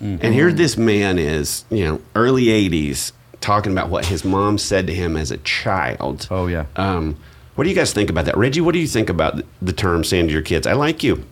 And 0.01 0.35
here 0.35 0.53
this 0.53 0.77
man 0.77 1.17
is, 1.19 1.65
you 1.71 1.85
know, 1.85 2.01
early 2.17 2.47
80s, 2.47 3.13
talking 3.41 3.71
about 3.71 3.89
what 3.89 4.07
his 4.07 4.25
mom 4.25 4.59
said 4.59 4.89
to 4.89 4.95
him 4.95 5.17
as 5.17 5.31
a 5.31 5.37
child. 5.39 6.27
Oh, 6.29 6.49
yeah. 6.49 6.65
Um, 6.75 7.17
what 7.55 7.63
do 7.65 7.71
you 7.71 7.77
guys 7.77 7.93
think 7.93 8.11
about 8.11 8.25
that, 8.25 8.37
Reggie? 8.37 8.61
What 8.61 8.73
do 8.73 8.81
you 8.81 8.89
think 8.89 9.09
about 9.09 9.37
the- 9.37 9.45
the 9.61 9.73
term 9.73 10.03
saying 10.03 10.27
to 10.27 10.33
your 10.33 10.43
kids, 10.43 10.67
"I 10.67 10.73
like 10.73 11.05
you"? 11.05 11.25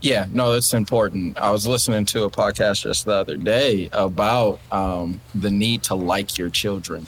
Yeah, 0.00 0.26
no, 0.32 0.52
that's 0.52 0.72
important. 0.74 1.36
I 1.38 1.50
was 1.50 1.66
listening 1.66 2.04
to 2.06 2.22
a 2.24 2.30
podcast 2.30 2.82
just 2.82 3.04
the 3.04 3.12
other 3.14 3.36
day 3.36 3.88
about 3.92 4.60
um, 4.70 5.20
the 5.34 5.50
need 5.50 5.82
to 5.84 5.94
like 5.96 6.38
your 6.38 6.50
children 6.50 7.06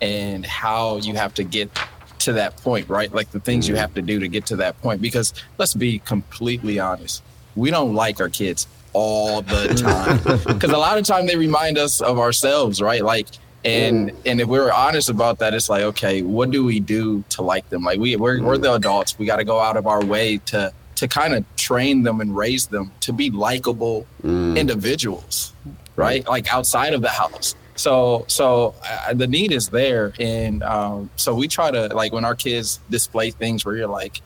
and 0.00 0.44
how 0.46 0.96
you 0.98 1.14
have 1.14 1.34
to 1.34 1.44
get 1.44 1.70
to 2.20 2.32
that 2.34 2.56
point, 2.58 2.88
right? 2.88 3.12
Like 3.12 3.30
the 3.30 3.40
things 3.40 3.68
you 3.68 3.76
have 3.76 3.94
to 3.94 4.02
do 4.02 4.18
to 4.18 4.28
get 4.28 4.46
to 4.46 4.56
that 4.56 4.80
point. 4.82 5.00
Because 5.00 5.34
let's 5.58 5.74
be 5.74 5.98
completely 6.00 6.78
honest, 6.78 7.22
we 7.56 7.70
don't 7.70 7.94
like 7.94 8.20
our 8.20 8.28
kids 8.28 8.66
all 8.92 9.42
the 9.42 9.74
time. 9.76 10.38
Because 10.46 10.70
a 10.70 10.78
lot 10.78 10.98
of 10.98 11.04
time 11.04 11.26
they 11.26 11.36
remind 11.36 11.78
us 11.78 12.00
of 12.00 12.18
ourselves, 12.18 12.80
right? 12.80 13.02
Like, 13.02 13.28
and 13.64 14.12
and 14.24 14.40
if 14.40 14.48
we're 14.48 14.72
honest 14.72 15.08
about 15.08 15.40
that, 15.40 15.52
it's 15.52 15.68
like, 15.68 15.82
okay, 15.82 16.22
what 16.22 16.50
do 16.50 16.64
we 16.64 16.80
do 16.80 17.24
to 17.30 17.42
like 17.42 17.68
them? 17.70 17.82
Like 17.82 17.98
we 17.98 18.16
we're, 18.16 18.40
we're 18.42 18.58
the 18.58 18.68
mm. 18.68 18.76
adults. 18.76 19.18
We 19.18 19.26
got 19.26 19.36
to 19.36 19.44
go 19.44 19.58
out 19.58 19.76
of 19.76 19.86
our 19.86 20.04
way 20.04 20.38
to 20.46 20.72
to 20.96 21.08
kind 21.08 21.34
of 21.34 21.44
train 21.56 22.02
them 22.02 22.20
and 22.20 22.36
raise 22.36 22.66
them 22.66 22.90
to 23.00 23.12
be 23.12 23.30
likable 23.30 24.06
mm. 24.22 24.56
individuals, 24.56 25.52
right? 25.96 26.26
Like 26.26 26.52
outside 26.52 26.92
of 26.92 27.02
the 27.02 27.08
house. 27.08 27.54
So 27.78 28.24
so 28.28 28.74
uh, 28.84 29.14
the 29.14 29.26
need 29.26 29.52
is 29.52 29.68
there, 29.68 30.12
and 30.18 30.62
um, 30.62 31.10
so 31.16 31.34
we 31.34 31.46
try 31.48 31.70
to 31.70 31.86
like 31.94 32.12
when 32.12 32.24
our 32.24 32.34
kids 32.34 32.80
display 32.90 33.30
things 33.30 33.64
where 33.64 33.76
you're 33.76 33.86
like, 33.86 34.20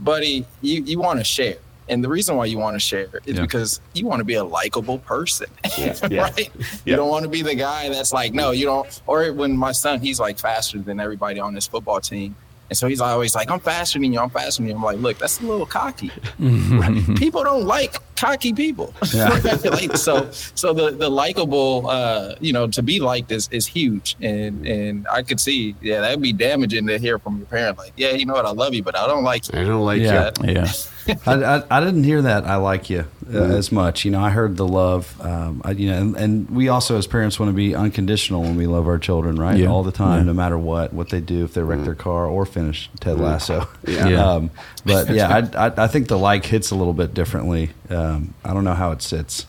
buddy, 0.00 0.44
you 0.62 0.82
you 0.82 0.98
want 0.98 1.18
to 1.18 1.24
share. 1.24 1.56
And 1.88 2.02
the 2.02 2.08
reason 2.08 2.34
why 2.34 2.46
you 2.46 2.58
want 2.58 2.74
to 2.74 2.80
share 2.80 3.08
is 3.26 3.36
Yeah. 3.36 3.42
because 3.42 3.80
you 3.94 4.06
want 4.06 4.18
to 4.18 4.24
be 4.24 4.34
a 4.34 4.42
likable 4.42 4.98
person, 4.98 5.46
Yeah. 5.78 5.96
right? 6.02 6.50
Yeah. 6.58 6.66
You 6.84 6.96
don't 6.96 7.08
want 7.08 7.22
to 7.22 7.28
be 7.28 7.42
the 7.42 7.54
guy 7.54 7.88
that's 7.90 8.12
like, 8.12 8.34
no, 8.34 8.50
you 8.50 8.66
don't. 8.66 9.02
Or 9.06 9.32
when 9.32 9.56
my 9.56 9.70
son, 9.70 10.00
he's 10.00 10.18
like 10.18 10.36
faster 10.36 10.78
than 10.78 10.98
everybody 10.98 11.38
on 11.38 11.54
this 11.54 11.68
football 11.68 12.00
team. 12.00 12.34
And 12.70 12.76
so 12.76 12.88
he's 12.88 13.00
always 13.00 13.36
like, 13.36 13.52
I'm 13.52 13.60
faster 13.60 14.00
than 14.00 14.12
you. 14.12 14.18
I'm 14.18 14.30
faster 14.30 14.62
than 14.62 14.70
you. 14.70 14.74
I'm 14.74 14.82
like, 14.82 14.98
look, 14.98 15.18
that's 15.18 15.40
a 15.40 15.44
little 15.46 15.64
cocky. 15.66 16.10
Right? 16.40 17.04
People 17.16 17.44
don't 17.44 17.66
like 17.66 17.94
cocky 18.16 18.52
people. 18.52 18.92
like, 19.14 19.96
so, 19.96 20.30
so 20.32 20.72
the 20.72 20.90
the 20.90 21.08
likable, 21.08 21.86
uh, 21.88 22.34
you 22.40 22.52
know, 22.52 22.66
to 22.68 22.82
be 22.82 23.00
liked 23.00 23.30
is 23.32 23.48
is 23.52 23.66
huge. 23.66 24.16
And 24.20 24.66
and 24.66 25.06
I 25.12 25.22
could 25.22 25.38
see, 25.40 25.74
yeah, 25.80 26.00
that'd 26.00 26.20
be 26.20 26.32
damaging 26.32 26.86
to 26.88 26.98
hear 26.98 27.18
from 27.18 27.36
your 27.38 27.46
parent. 27.46 27.78
Like, 27.78 27.92
yeah, 27.96 28.12
you 28.12 28.26
know 28.26 28.34
what, 28.34 28.46
I 28.46 28.50
love 28.52 28.74
you, 28.74 28.82
but 28.82 28.96
I 28.96 29.06
don't 29.06 29.24
like 29.24 29.52
you. 29.52 29.58
I 29.60 29.64
don't 29.64 29.82
like 29.84 30.00
Yeah. 30.00 30.30
you. 30.42 30.52
Yeah. 30.52 30.72
I, 31.26 31.34
I, 31.34 31.62
I 31.70 31.80
didn't 31.80 32.04
hear 32.04 32.22
that. 32.22 32.44
I 32.44 32.56
like 32.56 32.90
you 32.90 33.04
uh, 33.32 33.38
as 33.38 33.70
much. 33.72 34.04
You 34.04 34.10
know, 34.10 34.20
I 34.20 34.30
heard 34.30 34.56
the 34.56 34.66
love. 34.66 35.20
Um, 35.20 35.62
I, 35.64 35.72
you 35.72 35.90
know, 35.90 35.96
and, 35.98 36.16
and 36.16 36.50
we 36.50 36.68
also 36.68 36.96
as 36.98 37.06
parents 37.06 37.38
want 37.38 37.50
to 37.50 37.54
be 37.54 37.74
unconditional 37.74 38.42
when 38.42 38.56
we 38.56 38.66
love 38.66 38.86
our 38.88 38.98
children, 38.98 39.36
right? 39.36 39.56
Yeah. 39.56 39.68
All 39.68 39.82
the 39.82 39.92
time, 39.92 40.18
Yeah. 40.20 40.24
no 40.24 40.34
matter 40.34 40.58
what, 40.58 40.92
what 40.92 41.10
they 41.10 41.20
do, 41.20 41.44
if 41.44 41.54
they 41.54 41.62
wreck 41.62 41.84
their 41.84 41.94
car 41.94 42.26
or 42.26 42.44
finish 42.46 42.90
Ted 43.00 43.18
Lasso. 43.18 43.68
Yeah. 43.86 44.08
Yeah. 44.08 44.26
Um, 44.36 44.50
but 44.84 45.10
yeah, 45.10 45.48
I, 45.54 45.66
I, 45.68 45.84
I 45.84 45.86
think 45.86 46.08
the 46.08 46.18
like 46.18 46.44
hits 46.46 46.70
a 46.70 46.74
little 46.74 46.92
bit 46.92 47.14
differently. 47.14 47.70
Um, 47.90 48.34
I 48.44 48.52
don't 48.52 48.64
know 48.64 48.74
how 48.74 48.90
it 48.92 49.02
sits. 49.02 49.46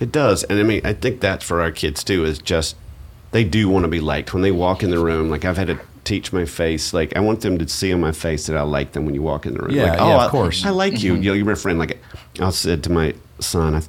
It 0.00 0.12
does, 0.12 0.42
and 0.44 0.58
I 0.58 0.62
mean, 0.62 0.80
I 0.84 0.92
think 0.92 1.20
that's 1.20 1.44
for 1.44 1.60
our 1.62 1.70
kids 1.70 2.04
too. 2.04 2.24
Is 2.24 2.38
just 2.38 2.76
they 3.30 3.44
do 3.44 3.68
want 3.68 3.84
to 3.84 3.88
be 3.88 4.00
liked 4.00 4.34
when 4.34 4.42
they 4.42 4.50
walk 4.52 4.82
in 4.82 4.90
the 4.90 4.98
room. 4.98 5.30
Like 5.30 5.44
I've 5.44 5.56
had 5.56 5.68
to 5.68 5.78
teach 6.06 6.32
my 6.32 6.44
face. 6.46 6.94
Like 6.94 7.14
I 7.16 7.20
want 7.20 7.40
them 7.42 7.58
to 7.58 7.68
see 7.68 7.92
on 7.92 8.00
my 8.00 8.12
face 8.12 8.46
that 8.46 8.56
I 8.56 8.62
like 8.62 8.92
them 8.92 9.04
when 9.04 9.14
you 9.14 9.22
walk 9.22 9.44
in 9.44 9.52
the 9.54 9.60
room. 9.60 9.72
Yeah, 9.72 9.90
like, 9.90 9.98
yeah, 9.98 10.04
oh, 10.04 10.12
of 10.12 10.20
I- 10.20 10.28
course. 10.28 10.64
I, 10.64 10.70
like 10.70 11.02
you. 11.02 11.14
You 11.16 11.20
know, 11.20 11.32
you're 11.34 11.44
my 11.44 11.54
friend. 11.54 11.78
Like 11.78 11.98
I 12.40 12.50
said 12.50 12.82
to 12.84 12.90
my 12.90 13.14
son, 13.40 13.74
I, 13.74 13.82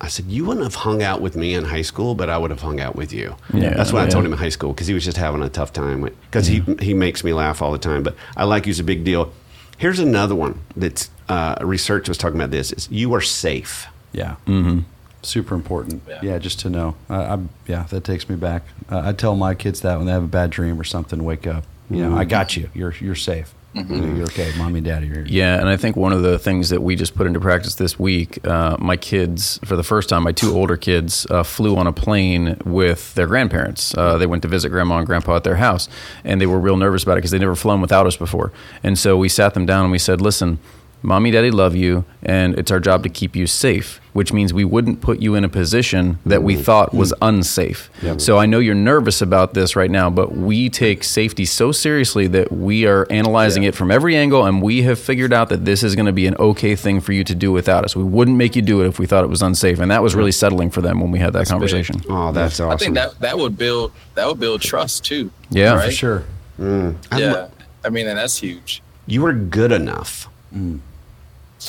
I 0.00 0.08
said 0.08 0.26
you 0.26 0.44
wouldn't 0.44 0.64
have 0.64 0.74
hung 0.74 1.02
out 1.02 1.20
with 1.22 1.36
me 1.36 1.54
in 1.54 1.64
high 1.64 1.82
school, 1.82 2.14
but 2.14 2.28
I 2.28 2.36
would 2.36 2.50
have 2.50 2.60
hung 2.60 2.80
out 2.80 2.96
with 2.96 3.12
you. 3.12 3.36
Yeah, 3.54 3.74
that's 3.74 3.92
what 3.92 4.02
I 4.02 4.08
told 4.08 4.26
him 4.26 4.32
in 4.32 4.38
high 4.38 4.48
school 4.50 4.72
because 4.72 4.88
he 4.88 4.94
was 4.94 5.04
just 5.04 5.16
having 5.16 5.42
a 5.42 5.48
tough 5.48 5.72
time. 5.72 6.02
Because 6.02 6.46
he 6.48 6.60
he 6.80 6.92
makes 6.92 7.24
me 7.24 7.32
laugh 7.32 7.62
all 7.62 7.72
the 7.72 7.78
time, 7.78 8.02
but 8.02 8.14
I 8.36 8.44
like 8.44 8.66
you's 8.66 8.80
a 8.80 8.84
big 8.84 9.04
deal. 9.04 9.32
Here's 9.78 9.98
another 9.98 10.34
one 10.34 10.60
that's 10.76 11.10
uh, 11.28 11.56
research 11.60 12.08
was 12.08 12.18
talking 12.18 12.36
about. 12.36 12.50
This 12.50 12.72
is 12.72 12.88
you 12.90 13.14
are 13.14 13.20
safe. 13.20 13.86
Yeah. 14.12 14.36
Mm-hmm. 14.46 14.80
Super 15.22 15.54
important. 15.54 16.02
Yeah. 16.08 16.20
Yeah. 16.22 16.38
just 16.38 16.60
to 16.60 16.70
know. 16.70 16.96
I, 17.08 17.16
I, 17.16 17.38
yeah, 17.66 17.84
that 17.84 18.04
takes 18.04 18.28
me 18.28 18.36
back. 18.36 18.62
Uh, 18.90 19.02
I 19.04 19.12
tell 19.12 19.36
my 19.36 19.54
kids 19.54 19.80
that 19.82 19.96
when 19.96 20.06
they 20.06 20.12
have 20.12 20.24
a 20.24 20.28
bad 20.28 20.50
dream 20.50 20.80
or 20.80 20.84
something, 20.84 21.22
wake 21.24 21.46
up. 21.46 21.64
You 21.90 22.08
know, 22.08 22.16
I 22.16 22.24
got 22.24 22.56
you. 22.56 22.70
You're 22.74 22.94
you're 23.00 23.14
safe. 23.14 23.54
Know, 23.74 23.82
You're 23.96 24.24
okay. 24.24 24.52
Mommy 24.58 24.78
and 24.78 24.86
daddy 24.86 25.10
are 25.10 25.14
here. 25.14 25.24
Yeah, 25.26 25.58
and 25.58 25.66
I 25.68 25.78
think 25.78 25.96
one 25.96 26.12
of 26.12 26.22
the 26.22 26.38
things 26.38 26.68
that 26.68 26.82
we 26.82 26.94
just 26.94 27.14
put 27.14 27.26
into 27.26 27.40
practice 27.40 27.76
this 27.76 27.98
week, 27.98 28.46
uh, 28.46 28.76
my 28.78 28.98
kids, 28.98 29.58
for 29.64 29.76
the 29.76 29.82
first 29.82 30.10
time, 30.10 30.24
my 30.24 30.32
two 30.32 30.54
older 30.54 30.76
kids 30.76 31.26
uh, 31.30 31.42
flew 31.42 31.76
on 31.76 31.86
a 31.86 31.92
plane 31.92 32.58
with 32.66 33.14
their 33.14 33.26
grandparents. 33.26 33.96
Uh, 33.96 34.18
they 34.18 34.26
went 34.26 34.42
to 34.42 34.48
visit 34.48 34.68
grandma 34.68 34.98
and 34.98 35.06
grandpa 35.06 35.36
at 35.36 35.44
their 35.44 35.56
house, 35.56 35.88
and 36.22 36.38
they 36.38 36.46
were 36.46 36.60
real 36.60 36.76
nervous 36.76 37.02
about 37.02 37.14
it 37.14 37.16
because 37.16 37.30
they'd 37.30 37.40
never 37.40 37.56
flown 37.56 37.80
without 37.80 38.06
us 38.06 38.16
before. 38.16 38.52
And 38.82 38.98
so 38.98 39.16
we 39.16 39.30
sat 39.30 39.54
them 39.54 39.64
down 39.64 39.84
and 39.84 39.92
we 39.92 39.98
said, 39.98 40.20
listen, 40.20 40.58
mommy, 41.02 41.30
daddy 41.30 41.50
love 41.50 41.74
you, 41.74 42.04
and 42.22 42.58
it's 42.58 42.70
our 42.70 42.80
job 42.80 43.02
to 43.02 43.08
keep 43.08 43.34
you 43.34 43.46
safe, 43.46 44.00
which 44.12 44.32
means 44.32 44.54
we 44.54 44.64
wouldn't 44.64 45.00
put 45.00 45.20
you 45.20 45.34
in 45.34 45.44
a 45.44 45.48
position 45.48 46.18
that 46.24 46.42
we 46.42 46.56
mm. 46.56 46.62
thought 46.62 46.94
was 46.94 47.12
mm. 47.12 47.28
unsafe. 47.28 47.90
So 48.18 48.38
I 48.38 48.46
know 48.46 48.58
you're 48.58 48.74
nervous 48.74 49.22
about 49.22 49.54
this 49.54 49.76
right 49.76 49.90
now, 49.90 50.10
but 50.10 50.32
we 50.32 50.68
take 50.68 51.04
safety 51.04 51.44
so 51.44 51.72
seriously 51.72 52.26
that 52.28 52.52
we 52.52 52.86
are 52.86 53.06
analyzing 53.10 53.62
it 53.64 53.74
from 53.74 53.90
every 53.90 54.16
angle, 54.16 54.44
and 54.44 54.62
we 54.62 54.82
have 54.82 54.98
figured 54.98 55.32
out 55.32 55.48
that 55.48 55.64
this 55.64 55.82
is 55.82 55.94
going 55.94 56.06
to 56.06 56.12
be 56.12 56.26
an 56.26 56.36
okay 56.36 56.76
thing 56.76 57.00
for 57.00 57.12
you 57.12 57.24
to 57.24 57.34
do 57.34 57.52
without 57.52 57.84
us. 57.84 57.96
We 57.96 58.04
wouldn't 58.04 58.36
make 58.36 58.56
you 58.56 58.62
do 58.62 58.82
it 58.82 58.86
if 58.86 58.98
we 58.98 59.06
thought 59.06 59.24
it 59.24 59.30
was 59.30 59.42
unsafe, 59.42 59.78
and 59.80 59.90
that 59.90 60.02
was 60.02 60.14
really 60.14 60.32
settling 60.32 60.70
for 60.70 60.80
them 60.80 61.00
when 61.00 61.10
we 61.10 61.18
had 61.18 61.32
that 61.32 61.48
conversation. 61.48 62.02
Oh, 62.08 62.32
that's 62.32 62.60
awesome. 62.60 62.70
I 62.70 62.76
think 62.76 62.94
that 62.94 63.18
that 63.20 63.38
would 63.38 63.56
build 63.56 63.92
that 64.14 64.26
would 64.26 64.38
build 64.38 64.60
trust 64.60 65.04
too. 65.04 65.30
Yeah, 65.50 65.72
for 65.72 65.76
right? 65.78 65.84
For 65.86 65.92
sure. 65.92 66.24
Mm. 66.60 66.96
I'm- 67.10 67.20
Yeah, 67.20 67.48
I 67.84 67.88
mean, 67.90 68.06
and 68.06 68.18
that's 68.18 68.38
huge. 68.38 68.82
you 69.06 69.22
were 69.22 69.32
good 69.32 69.72
enough. 69.72 70.28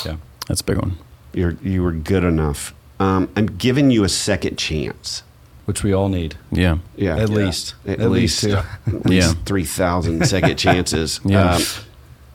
Yeah. 0.05 0.17
That's 0.47 0.61
a 0.61 0.63
big 0.63 0.77
one. 0.77 0.97
You're 1.33 1.57
you 1.63 1.83
were 1.83 1.91
good 1.91 2.23
enough. 2.23 2.73
Um, 2.99 3.29
I'm 3.35 3.45
giving 3.57 3.91
you 3.91 4.03
a 4.03 4.09
second 4.09 4.57
chance. 4.57 5.23
Which 5.65 5.81
we 5.81 5.93
all 5.93 6.09
need. 6.09 6.35
Yeah. 6.51 6.79
Yeah, 6.97 7.15
At 7.17 7.29
Yeah. 7.29 7.35
least. 7.35 7.75
At, 7.87 7.99
At, 8.01 8.11
least, 8.11 8.43
least 8.43 8.55
at 8.87 9.05
least 9.05 9.29
Yeah. 9.29 9.33
three 9.45 9.63
thousand 9.65 10.25
second 10.35 10.57
chances. 10.57 11.19
Yeah. 11.23 11.55
Um, 11.55 11.61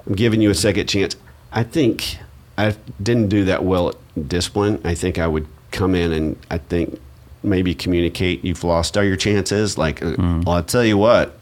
I'm 0.06 0.14
giving 0.14 0.40
you 0.40 0.50
a 0.50 0.54
second 0.54 0.86
chance. 0.88 1.14
I 1.52 1.62
think 1.62 2.16
I 2.56 2.74
didn't 3.02 3.28
do 3.28 3.44
that 3.44 3.64
well 3.64 3.90
at 3.90 4.28
discipline. 4.28 4.80
I 4.84 4.94
think 4.94 5.18
I 5.18 5.26
would 5.26 5.46
come 5.70 5.94
in 5.94 6.12
and 6.12 6.36
I 6.50 6.58
think 6.58 6.98
maybe 7.42 7.74
communicate. 7.74 8.42
You've 8.44 8.64
lost 8.64 8.96
all 8.96 9.04
your 9.04 9.16
chances. 9.16 9.76
Like, 9.78 10.02
uh, 10.02 10.16
Mm. 10.16 10.44
well, 10.44 10.56
I 10.56 10.62
tell 10.62 10.84
you 10.84 10.96
what, 10.98 11.38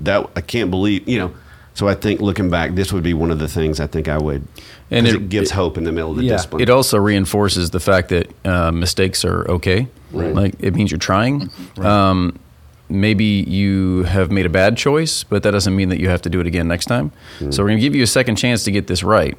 that 0.00 0.28
I 0.36 0.40
can't 0.40 0.70
believe. 0.70 1.08
You 1.08 1.18
know. 1.20 1.32
So 1.80 1.88
I 1.88 1.94
think 1.94 2.20
looking 2.20 2.50
back, 2.50 2.74
this 2.74 2.92
would 2.92 3.02
be 3.02 3.14
one 3.14 3.30
of 3.30 3.38
the 3.38 3.48
things 3.48 3.80
I 3.80 3.86
think 3.86 4.06
I 4.06 4.18
would. 4.18 4.42
And 4.90 5.06
And 5.06 5.08
it- 5.08 5.14
it, 5.14 5.28
gives 5.30 5.50
hope 5.50 5.78
in 5.78 5.84
the 5.84 5.92
middle 5.92 6.10
of 6.10 6.18
the 6.18 6.24
Yeah. 6.24 6.32
discipline. 6.32 6.60
It 6.60 6.68
also 6.68 6.98
reinforces 6.98 7.70
the 7.70 7.80
fact 7.80 8.10
that 8.10 8.28
uh, 8.44 8.70
mistakes 8.70 9.24
are 9.24 9.50
okay. 9.50 9.88
Right. 10.12 10.34
Like 10.34 10.54
it 10.60 10.74
means 10.74 10.90
you're 10.90 10.98
trying. 10.98 11.48
Um, 11.78 12.34
maybe 12.90 13.24
you 13.24 14.02
have 14.02 14.30
made 14.30 14.44
a 14.44 14.50
bad 14.50 14.76
choice, 14.76 15.24
but 15.24 15.42
that 15.42 15.52
doesn't 15.52 15.74
mean 15.74 15.88
that 15.88 15.98
you 16.00 16.10
have 16.10 16.20
to 16.20 16.28
do 16.28 16.38
it 16.38 16.46
again 16.46 16.68
next 16.68 16.84
time. 16.84 17.12
So 17.48 17.62
we're 17.62 17.68
going 17.70 17.78
to 17.78 17.82
give 17.82 17.94
you 17.94 18.02
a 18.02 18.06
second 18.06 18.36
chance 18.36 18.62
to 18.64 18.70
get 18.70 18.86
this 18.86 19.02
right. 19.02 19.34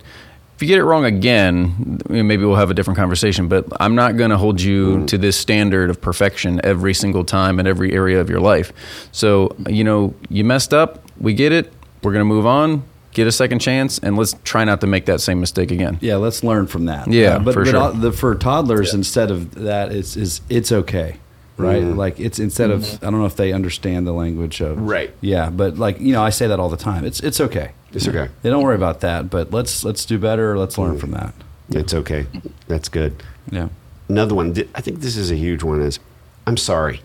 If 0.55 0.63
you 0.63 0.67
get 0.67 0.79
it 0.79 0.83
wrong 0.83 1.05
again, 1.05 1.99
maybe 2.09 2.43
we'll 2.43 2.55
have 2.55 2.71
a 2.71 2.73
different 2.73 2.97
conversation. 2.97 3.47
But 3.49 3.67
I'm 3.79 3.93
not 3.93 4.17
going 4.17 4.31
to 4.31 4.37
hold 4.37 4.59
you 4.61 5.05
to 5.05 5.15
this 5.19 5.35
standard 5.37 5.91
of 5.91 6.01
perfection 6.01 6.59
every 6.63 6.95
single 6.95 7.23
time 7.23 7.59
in 7.59 7.67
every 7.67 7.93
area 7.93 8.19
of 8.19 8.31
your 8.31 8.39
life. 8.39 8.73
So 9.11 9.55
you 9.69 9.83
know 9.83 10.15
you 10.29 10.43
messed 10.43 10.73
up. 10.73 11.03
We 11.19 11.35
get 11.35 11.51
it. 11.51 11.71
We're 12.03 12.11
going 12.11 12.21
to 12.21 12.25
move 12.25 12.45
on. 12.45 12.83
Get 13.13 13.27
a 13.27 13.31
second 13.31 13.59
chance, 13.59 13.99
and 13.99 14.15
let's 14.17 14.35
try 14.45 14.63
not 14.63 14.79
to 14.81 14.87
make 14.87 15.05
that 15.07 15.19
same 15.19 15.41
mistake 15.41 15.69
again. 15.69 15.97
Yeah, 16.01 16.15
let's 16.15 16.45
learn 16.45 16.67
from 16.67 16.85
that. 16.85 17.09
Yeah, 17.11 17.35
Uh, 17.35 17.39
but, 17.39 17.53
for 17.53 17.65
but 17.65 17.69
sure. 17.71 17.79
all- 17.81 17.91
the, 17.93 18.11
for 18.13 18.33
toddlers, 18.35 18.93
instead 18.93 19.31
of 19.31 19.53
that, 19.55 19.91
it's 19.91 20.15
is 20.15 20.39
it's 20.49 20.71
okay, 20.71 21.17
right? 21.57 21.83
Mm-hmm. 21.83 21.97
Like 21.99 22.21
it's 22.21 22.39
instead 22.39 22.71
of 22.71 22.85
I 23.03 23.09
don't 23.09 23.19
know 23.19 23.25
if 23.25 23.35
they 23.35 23.51
understand 23.51 24.07
the 24.07 24.13
language 24.13 24.61
of 24.61 24.79
Right. 24.79 25.11
Yeah, 25.19 25.49
but 25.49 25.77
like 25.77 25.99
you 25.99 26.13
know, 26.13 26.23
I 26.23 26.29
say 26.29 26.47
that 26.47 26.57
all 26.61 26.69
the 26.69 26.77
time. 26.77 27.03
It's 27.03 27.19
it's 27.19 27.41
okay. 27.41 27.71
It's 27.91 28.07
okay. 28.07 28.29
Yeah, 28.43 28.51
don't 28.51 28.63
worry 28.63 28.75
about 28.77 29.01
that. 29.01 29.29
But 29.29 29.51
let's 29.51 29.83
let's 29.83 30.05
do 30.05 30.17
better. 30.17 30.57
Let's 30.57 30.77
learn 30.77 30.97
from 30.97 31.11
that. 31.11 31.33
It's 31.69 31.93
okay. 31.93 32.27
That's 32.69 32.87
good. 32.87 33.21
Yeah. 33.51 33.67
Another 34.07 34.35
one. 34.35 34.55
I 34.73 34.79
think 34.79 35.01
this 35.01 35.17
is 35.17 35.31
a 35.31 35.35
huge 35.35 35.63
one. 35.63 35.81
Is 35.81 35.99
I'm 36.47 36.55
sorry. 36.55 37.01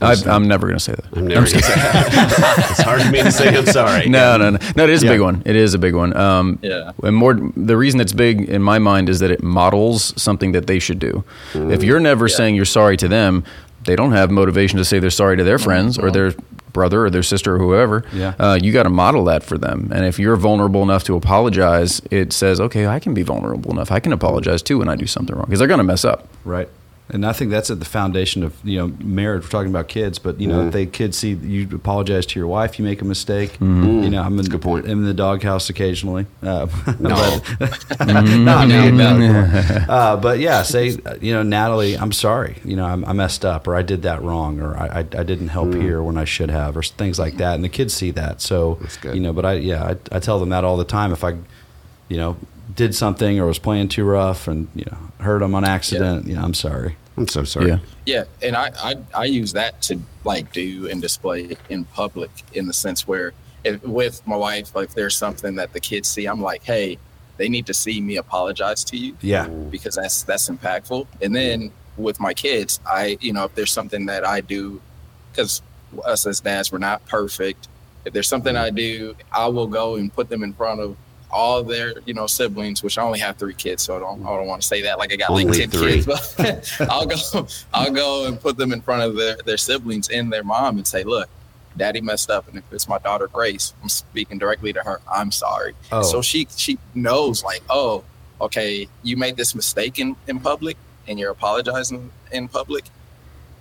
I, 0.00 0.14
I'm 0.26 0.48
never 0.48 0.66
going 0.66 0.78
to 0.78 0.82
say 0.84 0.92
that. 0.94 1.04
I'm 1.16 1.26
never 1.26 1.46
going 1.46 1.58
to 1.58 1.62
say 1.62 1.74
that. 1.74 2.66
it's 2.70 2.80
hard 2.82 3.02
for 3.02 3.10
me 3.10 3.22
to 3.22 3.30
say 3.32 3.56
I'm 3.56 3.66
sorry. 3.66 4.08
No, 4.08 4.36
no, 4.38 4.50
no, 4.50 4.58
no. 4.76 4.84
It 4.84 4.90
is 4.90 5.02
a 5.02 5.06
big 5.06 5.20
one. 5.20 5.42
It 5.44 5.56
is 5.56 5.74
a 5.74 5.78
big 5.78 5.94
one. 5.94 6.16
Um, 6.16 6.58
Yeah. 6.62 6.92
And 7.02 7.14
more, 7.16 7.34
the 7.34 7.76
reason 7.76 8.00
it's 8.00 8.12
big 8.12 8.48
in 8.48 8.62
my 8.62 8.78
mind 8.78 9.08
is 9.08 9.18
that 9.20 9.30
it 9.30 9.42
models 9.42 10.14
something 10.20 10.52
that 10.52 10.66
they 10.66 10.78
should 10.78 10.98
do. 10.98 11.24
If 11.54 11.82
you're 11.84 12.00
never 12.00 12.28
saying 12.28 12.54
you're 12.54 12.64
sorry 12.64 12.96
to 12.98 13.08
them, 13.08 13.44
they 13.84 13.96
don't 13.96 14.12
have 14.12 14.30
motivation 14.30 14.78
to 14.78 14.84
say 14.84 14.98
they're 14.98 15.10
sorry 15.10 15.36
to 15.36 15.44
their 15.44 15.58
friends 15.58 15.98
or 15.98 16.10
their 16.10 16.32
brother 16.72 17.04
or 17.06 17.10
their 17.10 17.22
sister 17.22 17.56
or 17.56 17.58
whoever. 17.58 18.04
Yeah. 18.12 18.34
Uh, 18.38 18.58
you 18.60 18.72
got 18.72 18.84
to 18.84 18.90
model 18.90 19.24
that 19.24 19.42
for 19.42 19.58
them. 19.58 19.90
And 19.92 20.04
if 20.04 20.18
you're 20.18 20.36
vulnerable 20.36 20.82
enough 20.82 21.02
to 21.04 21.16
apologize, 21.16 22.00
it 22.10 22.32
says, 22.32 22.60
okay, 22.60 22.86
I 22.86 23.00
can 23.00 23.12
be 23.14 23.22
vulnerable 23.22 23.70
enough. 23.72 23.90
I 23.90 23.98
can 24.00 24.12
apologize 24.12 24.62
too 24.62 24.78
when 24.78 24.88
I 24.88 24.96
do 24.96 25.06
something 25.06 25.34
wrong 25.34 25.46
because 25.46 25.58
they're 25.58 25.68
going 25.68 25.78
to 25.78 25.84
mess 25.84 26.04
up. 26.04 26.28
Right. 26.44 26.68
And 27.12 27.26
I 27.26 27.32
think 27.32 27.50
that's 27.50 27.70
at 27.70 27.78
the 27.80 27.84
foundation 27.84 28.42
of 28.42 28.54
you 28.64 28.78
know 28.78 28.88
marriage. 29.04 29.42
We're 29.42 29.48
talking 29.48 29.70
about 29.70 29.88
kids, 29.88 30.18
but 30.18 30.40
you 30.40 30.46
know 30.46 30.66
if 30.66 30.72
they 30.72 30.86
kids 30.86 31.18
see 31.18 31.32
you 31.34 31.68
apologize 31.74 32.24
to 32.26 32.38
your 32.38 32.46
wife, 32.48 32.78
you 32.78 32.84
make 32.84 33.02
a 33.02 33.04
mistake. 33.04 33.58
You 33.60 33.66
know, 34.10 34.22
I'm 34.22 34.38
in, 34.38 34.44
good 34.46 34.62
point. 34.62 34.84
I'm 34.86 34.92
in 35.00 35.04
the 35.04 35.14
doghouse 35.14 35.68
occasionally. 35.70 36.26
Uh, 36.42 36.66
No. 37.00 37.40
but, 37.58 37.84
not 38.06 38.68
me, 38.68 38.90
no. 38.90 39.42
Uh, 39.88 40.16
but 40.16 40.38
yeah, 40.38 40.62
say 40.62 40.96
you 41.20 41.32
know 41.32 41.42
Natalie, 41.42 41.96
I'm 41.98 42.12
sorry. 42.12 42.56
You 42.64 42.76
know, 42.76 42.84
I, 42.86 42.92
I 42.92 43.12
messed 43.12 43.44
up, 43.44 43.66
or 43.66 43.74
I 43.74 43.82
did 43.82 44.02
that 44.02 44.22
wrong, 44.22 44.60
or 44.60 44.76
I, 44.76 44.86
I, 44.86 44.98
I 45.00 45.22
didn't 45.24 45.48
help 45.48 45.74
here 45.74 46.02
when 46.02 46.16
I 46.16 46.24
should 46.24 46.50
have, 46.50 46.76
or 46.76 46.82
things 46.82 47.18
like 47.18 47.36
that. 47.38 47.54
And 47.54 47.64
the 47.64 47.68
kids 47.68 47.92
see 47.94 48.10
that, 48.12 48.40
so 48.40 48.78
you 49.14 49.20
know. 49.20 49.32
But 49.32 49.44
I 49.46 49.52
yeah, 49.54 49.82
I, 50.12 50.16
I 50.16 50.18
tell 50.20 50.38
them 50.38 50.50
that 50.50 50.64
all 50.64 50.76
the 50.76 50.84
time. 50.84 51.12
If 51.12 51.24
I, 51.24 51.30
you 52.08 52.16
know, 52.16 52.36
did 52.80 52.94
something 52.94 53.38
or 53.38 53.44
was 53.44 53.58
playing 53.58 53.88
too 53.88 54.04
rough 54.04 54.48
and 54.48 54.66
you 54.74 54.86
know 54.90 54.96
hurt 55.22 55.40
them 55.40 55.54
on 55.54 55.64
accident, 55.64 56.26
you 56.26 56.34
know, 56.34 56.42
I'm 56.42 56.54
sorry. 56.54 56.96
I'm 57.18 57.28
so 57.28 57.44
sorry. 57.44 57.68
Yeah. 57.68 57.78
Yeah, 58.06 58.24
and 58.42 58.56
I, 58.56 58.70
I 58.82 58.94
I 59.14 59.24
use 59.26 59.52
that 59.52 59.82
to 59.82 60.00
like 60.24 60.50
do 60.52 60.88
and 60.88 61.02
display 61.02 61.56
in 61.68 61.84
public 61.84 62.30
in 62.54 62.66
the 62.66 62.72
sense 62.72 63.06
where 63.06 63.34
if, 63.64 63.82
with 63.82 64.26
my 64.26 64.36
wife, 64.36 64.74
like 64.74 64.88
if 64.88 64.94
there's 64.94 65.14
something 65.14 65.56
that 65.56 65.74
the 65.74 65.80
kids 65.80 66.08
see, 66.08 66.24
I'm 66.24 66.40
like, 66.40 66.62
hey, 66.64 66.96
they 67.36 67.50
need 67.50 67.66
to 67.66 67.74
see 67.74 68.00
me 68.00 68.16
apologize 68.16 68.82
to 68.84 68.96
you 68.96 69.14
Yeah. 69.20 69.46
because 69.46 69.96
that's 69.96 70.22
that's 70.22 70.48
impactful. 70.48 71.06
And 71.20 71.36
then 71.36 71.70
with 71.98 72.18
my 72.18 72.32
kids, 72.32 72.80
I 72.86 73.18
you 73.20 73.34
know 73.34 73.44
if 73.44 73.54
there's 73.54 73.72
something 73.72 74.06
that 74.06 74.26
I 74.26 74.40
do, 74.40 74.80
because 75.30 75.60
us 76.06 76.26
as 76.26 76.40
dads 76.40 76.72
we're 76.72 76.78
not 76.78 77.04
perfect. 77.06 77.68
If 78.06 78.14
there's 78.14 78.28
something 78.28 78.54
mm-hmm. 78.54 78.76
I 78.76 78.84
do, 78.86 79.14
I 79.30 79.48
will 79.48 79.66
go 79.66 79.96
and 79.96 80.10
put 80.10 80.30
them 80.30 80.42
in 80.42 80.54
front 80.54 80.80
of 80.80 80.96
all 81.32 81.62
their 81.62 81.94
you 82.06 82.14
know 82.14 82.26
siblings, 82.26 82.82
which 82.82 82.98
I 82.98 83.02
only 83.02 83.18
have 83.20 83.36
three 83.36 83.54
kids, 83.54 83.82
so 83.82 83.96
I 83.96 83.98
don't 84.00 84.22
I 84.24 84.36
don't 84.36 84.46
want 84.46 84.62
to 84.62 84.66
say 84.68 84.82
that 84.82 84.98
like 84.98 85.12
I 85.12 85.16
got 85.16 85.30
like 85.32 85.46
Only 85.46 85.58
ten 85.58 85.70
three. 85.70 86.02
kids, 86.02 86.06
but 86.06 86.76
I'll 86.90 87.06
go 87.06 87.46
I'll 87.72 87.90
go 87.92 88.26
and 88.26 88.40
put 88.40 88.56
them 88.56 88.72
in 88.72 88.80
front 88.80 89.02
of 89.02 89.16
their 89.16 89.36
their 89.44 89.56
siblings 89.56 90.08
and 90.08 90.32
their 90.32 90.44
mom 90.44 90.76
and 90.78 90.86
say, 90.86 91.02
look. 91.04 91.28
Daddy 91.76 92.00
messed 92.00 92.30
up, 92.30 92.48
and 92.48 92.58
if 92.58 92.64
it's 92.72 92.88
my 92.88 92.98
daughter 92.98 93.28
Grace, 93.28 93.74
I'm 93.80 93.88
speaking 93.88 94.38
directly 94.38 94.72
to 94.72 94.80
her. 94.80 95.00
I'm 95.10 95.30
sorry. 95.30 95.74
Oh. 95.92 96.02
So 96.02 96.20
she 96.20 96.48
she 96.56 96.78
knows 96.96 97.44
like, 97.44 97.62
oh, 97.70 98.02
okay, 98.40 98.88
you 99.04 99.16
made 99.16 99.36
this 99.36 99.54
mistake 99.54 100.00
in, 100.00 100.16
in 100.26 100.40
public 100.40 100.76
and 101.06 101.16
you're 101.16 101.30
apologizing 101.30 102.10
in 102.32 102.48
public. 102.48 102.86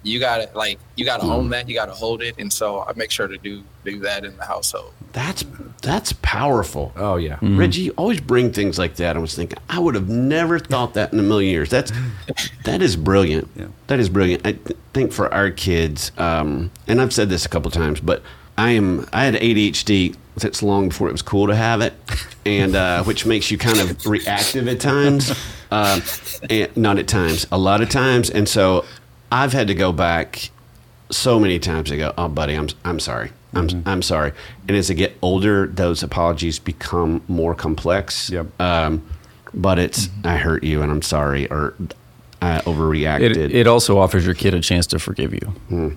You 0.02 0.20
gotta 0.20 0.50
like 0.56 0.80
you 0.96 1.06
gotta 1.06 1.24
Hmm. 1.24 1.32
own 1.32 1.50
that, 1.50 1.70
you 1.70 1.76
gotta 1.76 1.92
hold 1.94 2.24
it. 2.24 2.34
And 2.40 2.52
so 2.52 2.80
I 2.82 2.94
make 2.96 3.12
sure 3.12 3.28
to 3.28 3.38
do 3.38 3.62
do 3.86 4.00
that 4.00 4.26
in 4.26 4.36
the 4.38 4.46
household. 4.46 4.92
That's 5.14 5.44
That's 5.82 6.14
powerful. 6.22 6.92
Oh 6.96 7.16
yeah. 7.16 7.38
Reggie, 7.42 7.84
you 7.84 7.92
always 7.92 8.20
bring 8.20 8.52
things 8.52 8.78
like 8.78 8.96
that. 8.96 9.16
I 9.16 9.20
was 9.20 9.36
thinking, 9.36 9.58
I 9.70 9.80
would 9.80 9.96
have 9.96 10.10
never 10.10 10.60
thought 10.60 10.94
that 10.96 11.14
in 11.14 11.20
a 11.20 11.24
million 11.24 11.52
years. 11.52 11.70
That's 11.70 11.92
that 12.66 12.82
is 12.82 12.96
brilliant. 12.96 13.50
Yeah. 13.56 13.68
That 13.88 14.00
is 14.00 14.10
brilliant. 14.10 14.46
I 14.46 14.54
th- 14.54 14.78
think 14.94 15.14
for 15.14 15.34
our 15.34 15.52
kids, 15.52 16.12
um, 16.18 16.72
and 16.88 17.02
I've 17.02 17.14
said 17.14 17.30
this 17.30 17.46
a 17.46 17.50
couple 17.50 17.72
times, 17.72 18.00
but 18.02 18.22
I 18.58 18.72
am 18.72 19.08
I 19.14 19.24
had 19.26 19.36
ADHD 19.36 20.16
since 20.38 20.62
long 20.62 20.90
before 20.90 21.08
it 21.08 21.12
was 21.14 21.22
cool 21.22 21.48
to 21.48 21.56
have 21.56 21.82
it, 21.82 21.94
and 22.46 22.76
uh, 22.76 23.04
which 23.06 23.26
makes 23.26 23.50
you 23.50 23.58
kind 23.58 23.80
of 23.80 24.06
reactive 24.06 24.68
at 24.68 24.80
times, 24.82 25.32
uh, 25.72 26.02
and 26.50 26.76
not 26.76 26.98
at 27.00 27.08
times, 27.08 27.48
a 27.52 27.58
lot 27.58 27.82
of 27.82 27.90
times, 27.90 28.30
and 28.30 28.48
so 28.50 28.86
I've 29.32 29.54
had 29.54 29.68
to 29.68 29.76
go 29.76 29.92
back 29.94 30.50
so 31.10 31.40
many 31.40 31.58
times. 31.60 31.92
I 31.92 31.98
go, 31.98 32.14
oh, 32.18 32.28
buddy, 32.28 32.54
I'm 32.56 32.68
I'm 32.84 33.00
sorry. 33.00 33.32
I'm 33.54 33.84
I'm 33.86 34.02
sorry. 34.02 34.34
And 34.68 34.78
as 34.78 34.92
I 34.92 34.94
get 34.94 35.18
older, 35.22 35.68
those 35.68 36.04
apologies 36.04 36.60
become 36.60 37.22
more 37.28 37.56
complex. 37.56 38.30
Yep. 38.30 38.48
Um, 38.60 39.06
but 39.54 39.80
it's 39.80 40.10
I 40.24 40.38
hurt 40.38 40.64
you 40.64 40.82
and 40.82 40.92
I'm 40.92 41.02
sorry, 41.02 41.50
or 41.50 41.74
I 42.42 42.60
overreacted. 42.62 43.36
It, 43.36 43.54
it 43.54 43.68
also 43.68 43.98
offers 43.98 44.26
your 44.26 44.34
kid 44.34 44.54
a 44.54 44.62
chance 44.62 44.88
to 44.88 45.00
forgive 45.00 45.34
you, 45.34 45.40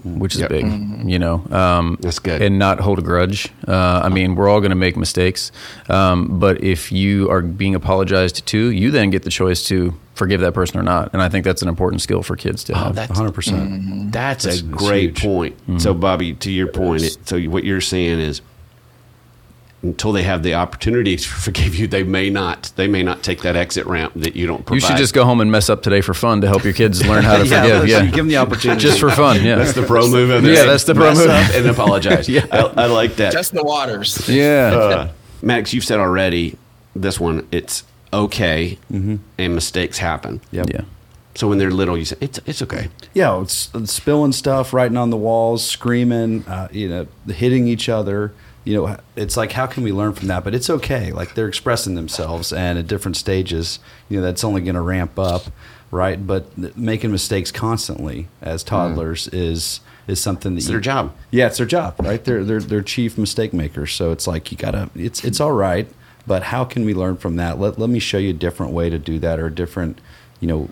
which 0.04 0.34
is 0.34 0.40
Yep. 0.40 0.50
big, 0.50 0.64
you 1.08 1.18
know. 1.18 1.44
Um, 1.50 1.96
That's 2.00 2.18
good. 2.18 2.42
And 2.42 2.58
not 2.58 2.80
hold 2.80 2.98
a 2.98 3.02
grudge. 3.02 3.48
Uh, 3.68 4.00
I 4.02 4.08
mean, 4.08 4.34
we're 4.34 4.48
all 4.48 4.60
going 4.60 4.70
to 4.70 4.76
make 4.76 4.96
mistakes. 4.96 5.52
Um, 5.88 6.40
but 6.40 6.62
if 6.64 6.90
you 6.90 7.30
are 7.30 7.42
being 7.42 7.74
apologized 7.76 8.44
to, 8.46 8.58
you 8.70 8.90
then 8.90 9.10
get 9.10 9.22
the 9.22 9.30
choice 9.30 9.64
to 9.68 9.94
forgive 10.14 10.40
that 10.40 10.52
person 10.52 10.78
or 10.80 10.82
not. 10.82 11.10
And 11.12 11.22
I 11.22 11.28
think 11.28 11.44
that's 11.44 11.62
an 11.62 11.68
important 11.68 12.02
skill 12.02 12.22
for 12.24 12.34
kids 12.34 12.64
to 12.64 12.72
oh, 12.72 12.76
have. 12.76 12.94
that's 12.96 13.10
100. 13.10 13.32
percent 13.32 14.12
that's, 14.12 14.44
That's- 14.44 14.60
a 14.62 14.64
great 14.64 15.18
huge. 15.18 15.22
point. 15.22 15.56
So, 15.80 15.94
Bobby, 15.94 16.34
to 16.34 16.50
your 16.50 16.66
point, 16.66 17.02
it, 17.04 17.18
so 17.26 17.40
what 17.42 17.62
you're 17.64 17.80
saying 17.80 18.18
is, 18.18 18.42
until 19.82 20.12
they 20.12 20.22
have 20.22 20.42
the 20.44 20.54
opportunity 20.54 21.16
to 21.16 21.28
forgive 21.28 21.74
you, 21.74 21.86
they 21.88 22.02
may 22.04 22.30
not. 22.30 22.70
They 22.76 22.86
may 22.86 23.02
not 23.02 23.22
take 23.22 23.42
that 23.42 23.56
exit 23.56 23.84
ramp 23.86 24.12
that 24.16 24.36
you 24.36 24.46
don't. 24.46 24.64
Provide. 24.64 24.82
You 24.82 24.86
should 24.88 24.96
just 24.96 25.12
go 25.14 25.24
home 25.24 25.40
and 25.40 25.50
mess 25.50 25.68
up 25.68 25.82
today 25.82 26.00
for 26.00 26.14
fun 26.14 26.40
to 26.42 26.46
help 26.48 26.62
your 26.64 26.72
kids 26.72 27.04
learn 27.08 27.24
how 27.24 27.38
to 27.38 27.46
Yeah, 27.46 27.62
forgive. 27.80 27.88
Yeah, 27.88 28.04
give 28.06 28.14
them 28.16 28.28
the 28.28 28.36
opportunity. 28.36 28.80
just 28.80 29.00
for 29.00 29.10
fun. 29.10 29.42
Yeah, 29.44 29.56
That's 29.56 29.72
the 29.72 29.82
pro 29.82 30.08
move 30.08 30.30
of 30.30 30.44
Yeah, 30.44 30.64
that's 30.64 30.84
the 30.84 30.94
pro 30.94 31.08
Mess 31.10 31.18
move. 31.18 31.28
up 31.30 31.54
and 31.54 31.66
apologize. 31.68 32.28
Yeah. 32.32 32.46
I, 32.52 32.58
I 32.84 32.86
like 32.86 33.16
that. 33.16 33.32
Test 33.32 33.52
the 33.52 33.64
waters. 33.64 34.28
yeah. 34.28 34.70
uh, 34.74 35.08
Max, 35.42 35.74
you've 35.74 35.84
said 35.84 35.98
already 35.98 36.56
this 36.94 37.18
one. 37.18 37.46
It's 37.50 37.82
okay, 38.12 38.78
and 38.90 39.20
mistakes 39.38 39.98
happen. 39.98 40.40
Yep. 40.52 40.66
yeah. 40.72 40.82
So 41.34 41.48
when 41.48 41.58
they're 41.58 41.70
little, 41.70 41.96
you 41.98 42.04
say 42.04 42.16
it's 42.20 42.38
it's 42.46 42.62
okay. 42.62 42.88
Yeah, 43.14 43.40
it's, 43.40 43.70
it's 43.74 43.92
spilling 43.92 44.32
stuff, 44.32 44.72
writing 44.72 44.96
on 44.98 45.10
the 45.10 45.16
walls, 45.16 45.66
screaming, 45.68 46.44
uh, 46.46 46.68
you 46.70 46.88
know, 46.88 47.06
hitting 47.26 47.66
each 47.66 47.88
other. 47.88 48.32
You 48.64 48.74
know, 48.74 48.96
it's 49.16 49.36
like 49.36 49.52
how 49.52 49.66
can 49.66 49.82
we 49.82 49.92
learn 49.92 50.12
from 50.12 50.28
that? 50.28 50.44
But 50.44 50.54
it's 50.54 50.70
okay. 50.70 51.12
Like 51.12 51.34
they're 51.34 51.48
expressing 51.48 51.94
themselves, 51.94 52.52
and 52.52 52.78
at 52.78 52.86
different 52.86 53.16
stages, 53.16 53.80
you 54.08 54.18
know, 54.18 54.22
that's 54.24 54.44
only 54.44 54.60
going 54.60 54.76
to 54.76 54.80
ramp 54.80 55.18
up, 55.18 55.44
right? 55.90 56.24
But 56.24 56.54
th- 56.56 56.76
making 56.76 57.10
mistakes 57.10 57.50
constantly 57.50 58.28
as 58.40 58.62
mm. 58.62 58.68
toddlers 58.68 59.28
is 59.28 59.80
is 60.06 60.20
something 60.20 60.54
that 60.54 60.58
It's 60.58 60.66
you, 60.66 60.72
their 60.72 60.80
job. 60.80 61.14
Yeah, 61.30 61.46
it's 61.46 61.58
their 61.58 61.66
job, 61.66 61.96
right? 61.98 62.22
They're 62.22 62.44
they're 62.44 62.60
they're 62.60 62.82
chief 62.82 63.18
mistake 63.18 63.52
makers. 63.52 63.92
So 63.92 64.12
it's 64.12 64.26
like 64.26 64.50
you 64.52 64.58
gotta. 64.58 64.90
It's 64.94 65.24
it's 65.24 65.40
all 65.40 65.52
right, 65.52 65.88
but 66.26 66.44
how 66.44 66.64
can 66.64 66.84
we 66.84 66.94
learn 66.94 67.16
from 67.16 67.36
that? 67.36 67.58
Let 67.58 67.78
let 67.78 67.90
me 67.90 67.98
show 67.98 68.18
you 68.18 68.30
a 68.30 68.34
different 68.34 68.72
way 68.72 68.90
to 68.90 68.98
do 68.98 69.18
that, 69.20 69.38
or 69.40 69.46
a 69.46 69.54
different, 69.54 70.00
you 70.40 70.48
know, 70.48 70.68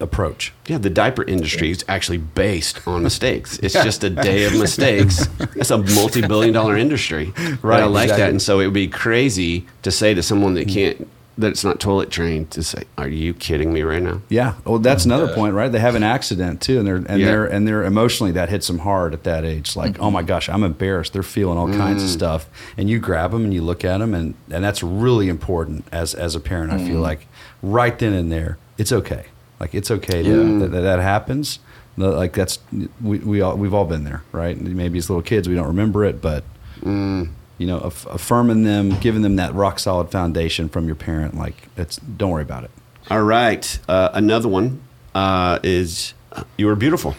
approach. 0.00 0.52
Yeah, 0.66 0.78
the 0.78 0.90
diaper 0.90 1.24
industry 1.24 1.70
is 1.70 1.84
actually 1.88 2.18
based 2.18 2.86
on 2.86 3.02
mistakes. 3.02 3.58
It's 3.58 3.74
just 3.74 4.04
a 4.04 4.10
day 4.10 4.44
of 4.44 4.52
mistakes. 4.58 5.26
It's 5.56 5.70
a 5.70 5.78
multi-billion-dollar 5.78 6.76
industry. 6.76 7.32
Right. 7.38 7.58
Right, 7.62 7.82
I 7.82 7.86
like 7.86 8.08
that, 8.10 8.30
and 8.30 8.40
so 8.42 8.60
it 8.60 8.66
would 8.66 8.74
be 8.74 8.88
crazy 8.88 9.66
to 9.82 9.90
say 9.90 10.14
to 10.14 10.22
someone 10.22 10.54
that 10.54 10.68
can't 10.68 11.08
that 11.38 11.48
it's 11.50 11.62
not 11.62 11.78
toilet 11.78 12.10
trained 12.10 12.50
to 12.50 12.62
say, 12.64 12.82
"Are 12.96 13.06
you 13.08 13.32
kidding 13.32 13.72
me 13.72 13.82
right 13.82 14.02
now?" 14.02 14.20
Yeah. 14.28 14.54
Well, 14.64 14.80
that's 14.80 15.04
another 15.04 15.32
point, 15.34 15.54
right? 15.54 15.70
They 15.70 15.78
have 15.78 15.94
an 15.94 16.02
accident 16.02 16.60
too, 16.60 16.78
and 16.78 16.86
they're 16.86 16.96
and 16.96 17.20
Yeah. 17.20 17.26
they're 17.26 17.44
and 17.46 17.66
they're 17.66 17.84
emotionally 17.84 18.32
that 18.32 18.48
hits 18.48 18.66
them 18.66 18.80
hard 18.80 19.12
at 19.14 19.22
that 19.24 19.44
age. 19.44 19.76
Like, 19.76 19.92
Mm-hmm. 19.94 20.02
oh 20.04 20.10
my 20.10 20.22
gosh, 20.22 20.48
I'm 20.48 20.64
embarrassed. 20.64 21.12
They're 21.12 21.22
feeling 21.22 21.56
all 21.58 21.68
kinds 21.72 22.02
Mm. 22.02 22.06
of 22.06 22.10
stuff, 22.10 22.46
and 22.76 22.90
you 22.90 22.98
grab 22.98 23.30
them 23.30 23.44
and 23.44 23.54
you 23.54 23.62
look 23.62 23.84
at 23.84 23.98
them, 23.98 24.14
and 24.14 24.34
and 24.50 24.64
that's 24.64 24.82
really 24.82 25.28
important 25.28 25.84
as 25.92 26.12
as 26.14 26.34
a 26.34 26.40
parent. 26.40 26.72
I 26.72 26.78
Mm. 26.78 26.86
feel 26.88 27.00
like 27.00 27.26
right 27.62 27.96
then 27.98 28.12
and 28.14 28.30
there, 28.32 28.58
it's 28.76 28.92
okay. 28.92 29.26
Like 29.60 29.74
it's 29.74 29.90
okay 29.90 30.22
to, 30.22 30.28
Yeah. 30.28 30.58
that, 30.60 30.70
that 30.72 30.80
that 30.82 31.00
happens. 31.00 31.58
Like 31.96 32.32
that's 32.32 32.60
we 33.02 33.18
we 33.18 33.40
all 33.40 33.56
we've 33.56 33.74
all 33.74 33.84
been 33.84 34.04
there, 34.04 34.22
right? 34.30 34.60
Maybe 34.60 34.98
as 34.98 35.10
little 35.10 35.22
kids 35.22 35.48
we 35.48 35.54
don't 35.56 35.66
remember 35.66 36.04
it, 36.04 36.20
but 36.22 36.44
Mm. 36.84 37.30
you 37.58 37.66
know, 37.66 37.78
aff- 37.80 38.06
affirming 38.06 38.62
them, 38.62 38.90
giving 39.00 39.22
them 39.22 39.34
that 39.36 39.52
rock 39.52 39.80
solid 39.80 40.10
foundation 40.12 40.68
from 40.68 40.86
your 40.86 40.94
parent, 40.94 41.36
like 41.36 41.68
it's 41.76 41.96
don't 41.96 42.30
worry 42.30 42.42
about 42.42 42.62
it. 42.64 42.70
All 43.10 43.22
right, 43.24 43.78
uh, 43.88 44.10
another 44.12 44.46
one 44.48 44.80
uh, 45.14 45.58
is 45.64 46.14
uh, 46.30 46.44
you 46.56 46.68
are 46.68 46.76
beautiful. 46.76 47.16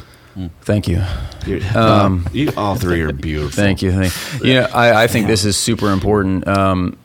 Thank 0.62 0.88
you. 0.88 1.04
You're, 1.46 1.60
Um, 1.76 2.26
you 2.32 2.54
all 2.56 2.76
three 2.76 3.02
are 3.02 3.12
beautiful. 3.12 3.50
Thank 3.64 3.82
you. 3.82 3.92
Thank 3.92 4.44
you. 4.46 4.54
know, 4.62 4.68
I, 4.74 5.04
I 5.04 5.08
think 5.08 5.28
this 5.28 5.44
is 5.44 5.58
super 5.58 5.92
important. 5.92 6.48
Um, 6.48 6.98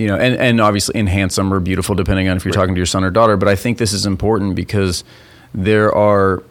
you 0.00 0.06
know, 0.06 0.16
and, 0.16 0.34
and 0.36 0.60
obviously 0.62 0.98
in 0.98 1.06
handsome 1.06 1.52
or 1.52 1.60
beautiful, 1.60 1.94
depending 1.94 2.26
on 2.28 2.36
if 2.36 2.44
you're 2.44 2.54
talking 2.54 2.74
to 2.74 2.78
your 2.78 2.86
son 2.86 3.04
or 3.04 3.10
daughter. 3.10 3.36
But 3.36 3.48
I 3.48 3.54
think 3.54 3.76
this 3.76 3.92
is 3.92 4.06
important 4.06 4.56
because 4.56 5.04
there 5.52 5.94
are 5.94 6.42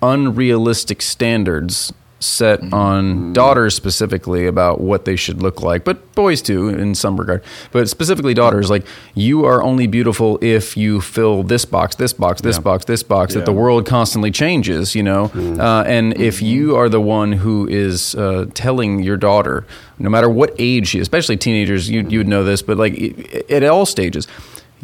unrealistic 0.00 1.02
standards 1.02 1.92
set 2.22 2.72
on 2.72 3.32
daughters 3.32 3.74
specifically 3.74 4.46
about 4.46 4.80
what 4.80 5.04
they 5.04 5.16
should 5.16 5.42
look 5.42 5.60
like, 5.62 5.84
but 5.84 6.14
boys 6.14 6.40
too 6.42 6.68
in 6.68 6.94
some 6.94 7.16
regard. 7.18 7.42
But 7.72 7.88
specifically 7.88 8.34
daughters, 8.34 8.70
like 8.70 8.86
you 9.14 9.44
are 9.44 9.62
only 9.62 9.86
beautiful 9.86 10.38
if 10.40 10.76
you 10.76 11.00
fill 11.00 11.42
this 11.42 11.64
box, 11.64 11.96
this 11.96 12.12
box, 12.12 12.40
this 12.40 12.56
Yeah. 12.56 12.62
box, 12.62 12.84
this 12.84 13.02
box. 13.02 13.34
That 13.34 13.44
the 13.46 13.52
world 13.52 13.86
constantly 13.86 14.30
changes, 14.30 14.94
you 14.94 15.02
know. 15.02 15.30
Uh, 15.34 15.82
and 15.86 16.16
if 16.20 16.40
you 16.42 16.76
are 16.76 16.88
the 16.88 17.00
one 17.00 17.32
who 17.32 17.66
is 17.68 18.14
uh, 18.14 18.46
telling 18.54 19.02
your 19.02 19.16
daughter, 19.16 19.64
no 19.98 20.08
matter 20.10 20.28
what 20.28 20.54
age 20.58 20.88
she 20.88 20.98
is, 20.98 21.02
especially 21.02 21.36
teenagers, 21.36 21.88
you 21.90 22.06
you 22.08 22.18
would 22.18 22.28
know 22.28 22.44
this, 22.44 22.62
but 22.62 22.76
like 22.78 23.46
at 23.50 23.62
all 23.64 23.86
stages. 23.86 24.26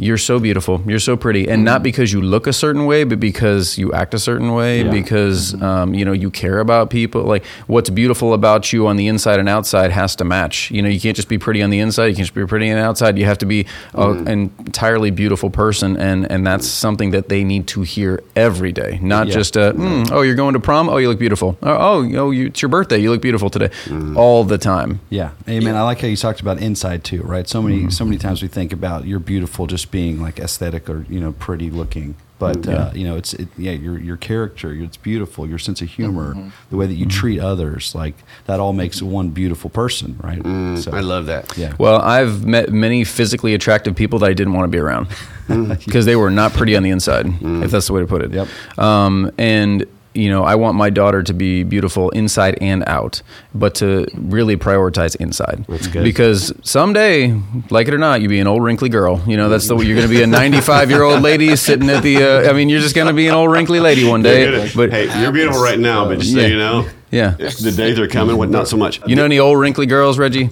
You're 0.00 0.16
so 0.16 0.38
beautiful. 0.38 0.80
You're 0.86 1.00
so 1.00 1.16
pretty, 1.16 1.48
and 1.48 1.64
not 1.64 1.82
because 1.82 2.12
you 2.12 2.20
look 2.22 2.46
a 2.46 2.52
certain 2.52 2.86
way, 2.86 3.02
but 3.02 3.18
because 3.18 3.76
you 3.78 3.92
act 3.92 4.14
a 4.14 4.18
certain 4.20 4.54
way. 4.54 4.84
Yeah. 4.84 4.90
Because 4.92 5.60
um, 5.60 5.92
you 5.92 6.04
know 6.04 6.12
you 6.12 6.30
care 6.30 6.60
about 6.60 6.88
people. 6.88 7.22
Like 7.22 7.44
what's 7.66 7.90
beautiful 7.90 8.32
about 8.32 8.72
you 8.72 8.86
on 8.86 8.94
the 8.96 9.08
inside 9.08 9.40
and 9.40 9.48
outside 9.48 9.90
has 9.90 10.14
to 10.16 10.24
match. 10.24 10.70
You 10.70 10.82
know 10.82 10.88
you 10.88 11.00
can't 11.00 11.16
just 11.16 11.28
be 11.28 11.36
pretty 11.36 11.62
on 11.62 11.70
the 11.70 11.80
inside. 11.80 12.06
You 12.06 12.14
can't 12.14 12.26
just 12.26 12.34
be 12.34 12.46
pretty 12.46 12.70
on 12.70 12.76
the 12.78 12.84
outside. 12.84 13.18
You 13.18 13.24
have 13.24 13.38
to 13.38 13.46
be 13.46 13.66
a, 13.92 14.10
an 14.12 14.28
entirely 14.60 15.10
beautiful 15.10 15.50
person, 15.50 15.96
and 15.96 16.30
and 16.30 16.46
that's 16.46 16.68
something 16.68 17.10
that 17.10 17.28
they 17.28 17.42
need 17.42 17.66
to 17.68 17.82
hear 17.82 18.22
every 18.36 18.70
day. 18.70 19.00
Not 19.02 19.26
Yeah. 19.26 19.34
just 19.34 19.56
uh, 19.56 19.72
mm, 19.72 20.12
oh 20.12 20.22
you're 20.22 20.36
going 20.36 20.54
to 20.54 20.60
prom. 20.60 20.88
Oh 20.88 20.98
you 20.98 21.08
look 21.08 21.18
beautiful. 21.18 21.58
Oh 21.60 21.72
oh, 21.72 22.16
oh 22.18 22.30
you, 22.30 22.46
it's 22.46 22.62
your 22.62 22.68
birthday. 22.68 22.98
You 22.98 23.10
look 23.10 23.20
beautiful 23.22 23.50
today. 23.50 23.70
All 24.14 24.44
the 24.44 24.58
time. 24.58 25.00
Yeah, 25.10 25.30
amen. 25.48 25.74
I 25.74 25.82
like 25.82 26.00
how 26.00 26.06
you 26.06 26.16
talked 26.16 26.40
about 26.40 26.60
inside 26.62 27.02
too, 27.02 27.22
right? 27.22 27.48
So 27.48 27.60
many, 27.62 27.90
so 27.90 28.04
many 28.04 28.16
times 28.18 28.42
we 28.42 28.48
think 28.48 28.72
about 28.72 29.04
you're 29.04 29.18
beautiful 29.18 29.66
just 29.66 29.87
being 29.90 30.20
like 30.20 30.38
aesthetic 30.38 30.88
or 30.88 31.04
you 31.08 31.20
know 31.20 31.32
pretty 31.32 31.70
looking, 31.70 32.16
but 32.38 32.68
uh, 32.68 32.90
you 32.94 33.04
know 33.04 33.16
it's 33.16 33.34
it, 33.34 33.48
yeah 33.56 33.72
your 33.72 33.98
your 33.98 34.16
character, 34.16 34.72
it's 34.72 34.96
beautiful. 34.96 35.46
Your 35.46 35.58
sense 35.58 35.80
of 35.80 35.88
humor, 35.88 36.34
mm-hmm. 36.34 36.48
the 36.70 36.76
way 36.76 36.86
that 36.86 36.94
you 36.94 37.06
mm-hmm. 37.06 37.18
treat 37.18 37.40
others, 37.40 37.94
like 37.94 38.14
that 38.46 38.60
all 38.60 38.72
makes 38.72 39.02
one 39.02 39.30
beautiful 39.30 39.70
person, 39.70 40.18
right? 40.22 40.38
Mm, 40.38 40.78
so, 40.78 40.92
I 40.92 41.00
love 41.00 41.26
that. 41.26 41.56
Yeah. 41.56 41.74
Well, 41.78 42.00
I've 42.00 42.46
met 42.46 42.70
many 42.70 43.04
physically 43.04 43.54
attractive 43.54 43.96
people 43.96 44.18
that 44.20 44.30
I 44.30 44.34
didn't 44.34 44.52
want 44.52 44.64
to 44.64 44.68
be 44.68 44.78
around 44.78 45.08
mm. 45.48 45.84
because 45.84 46.06
they 46.06 46.16
were 46.16 46.30
not 46.30 46.52
pretty 46.52 46.76
on 46.76 46.82
the 46.82 46.90
inside, 46.90 47.26
mm. 47.26 47.64
if 47.64 47.70
that's 47.70 47.86
the 47.88 47.92
way 47.92 48.00
to 48.00 48.06
put 48.06 48.22
it. 48.22 48.32
Yep. 48.32 48.48
Um, 48.78 49.32
and 49.38 49.86
you 50.18 50.28
know, 50.30 50.42
I 50.44 50.54
want 50.56 50.76
my 50.76 50.90
daughter 50.90 51.22
to 51.22 51.32
be 51.32 51.62
beautiful 51.62 52.10
inside 52.10 52.58
and 52.60 52.82
out, 52.86 53.22
but 53.54 53.74
to 53.76 54.06
really 54.14 54.56
prioritize 54.56 55.14
inside. 55.16 55.64
That's 55.68 55.86
good. 55.86 56.04
Because 56.04 56.52
someday, 56.62 57.40
like 57.70 57.88
it 57.88 57.94
or 57.94 57.98
not, 57.98 58.20
you'll 58.20 58.30
be 58.30 58.40
an 58.40 58.46
old 58.46 58.62
wrinkly 58.62 58.88
girl. 58.88 59.22
You 59.26 59.36
know, 59.36 59.48
that's 59.48 59.68
the 59.68 59.76
you're 59.78 59.96
going 59.96 60.08
to 60.08 60.12
be 60.14 60.22
a 60.22 60.26
95 60.26 60.90
year 60.90 61.02
old 61.02 61.22
lady 61.22 61.54
sitting 61.56 61.88
at 61.90 62.02
the. 62.02 62.16
Uh, 62.46 62.50
I 62.50 62.52
mean, 62.52 62.68
you're 62.68 62.80
just 62.80 62.94
going 62.94 63.06
to 63.08 63.12
be 63.14 63.28
an 63.28 63.34
old 63.34 63.50
wrinkly 63.50 63.80
lady 63.80 64.04
one 64.08 64.22
day. 64.22 64.42
You're 64.42 64.58
gonna- 64.58 64.70
But 64.74 64.90
hey, 64.90 65.22
you're 65.22 65.32
beautiful 65.32 65.62
right 65.62 65.78
now, 65.78 66.06
but 66.06 66.18
just 66.18 66.32
so 66.32 66.40
Yeah. 66.40 66.46
you 66.48 66.58
know, 66.58 66.88
yeah, 67.10 67.30
the 67.32 67.72
days 67.76 67.98
are 67.98 68.06
coming. 68.08 68.36
What 68.36 68.50
not 68.50 68.68
so 68.68 68.76
much. 68.76 69.00
you 69.06 69.16
know 69.16 69.24
any 69.24 69.38
old 69.38 69.58
wrinkly 69.58 69.86
girls, 69.86 70.18
Reggie? 70.18 70.50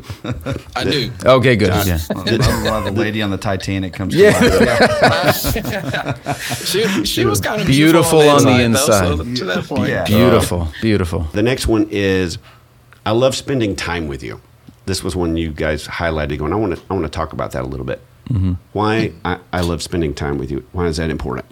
I 0.74 0.84
do. 0.84 1.10
Okay, 1.24 1.56
good. 1.56 1.68
Yeah. 1.86 1.98
While 2.08 2.82
the 2.84 2.92
lady 2.92 3.22
on 3.22 3.30
the 3.30 3.36
Titanic 3.38 3.92
comes 3.92 4.14
Yeah. 4.14 4.38
to 4.38 4.64
life. 4.64 6.26
She, 6.66 7.04
she 7.04 7.24
was 7.24 7.40
kind 7.40 7.60
of 7.60 7.66
Beautiful 7.66 8.20
on 8.28 8.38
the 8.44 8.50
though, 8.50 8.58
inside. 8.58 9.16
so 9.18 9.24
to 9.34 9.44
that 9.46 9.64
point, 9.64 9.88
Yeah. 9.88 10.04
Beautiful, 10.04 10.68
beautiful. 10.80 11.20
The 11.32 11.42
next 11.42 11.66
one 11.66 11.86
is 11.90 12.38
I 13.04 13.12
love 13.12 13.34
spending 13.34 13.76
time 13.76 14.08
with 14.08 14.22
you. 14.22 14.40
This 14.86 15.02
was 15.04 15.14
one 15.16 15.36
you 15.36 15.50
guys 15.50 15.86
highlighted 15.86 16.38
going, 16.38 16.52
I 16.52 16.56
want 16.56 16.76
to 16.76 16.82
I 16.90 16.94
want 16.94 17.04
to 17.04 17.10
talk 17.10 17.32
about 17.32 17.52
that 17.52 17.62
a 17.64 17.66
little 17.66 17.86
bit. 17.86 18.00
Mm-hmm. 18.30 18.54
Why 18.72 19.12
I, 19.24 19.38
I 19.52 19.60
love 19.60 19.82
spending 19.82 20.14
time 20.14 20.38
with 20.38 20.50
you. 20.50 20.64
Why 20.72 20.86
is 20.86 20.96
that 20.96 21.10
important? 21.10 21.46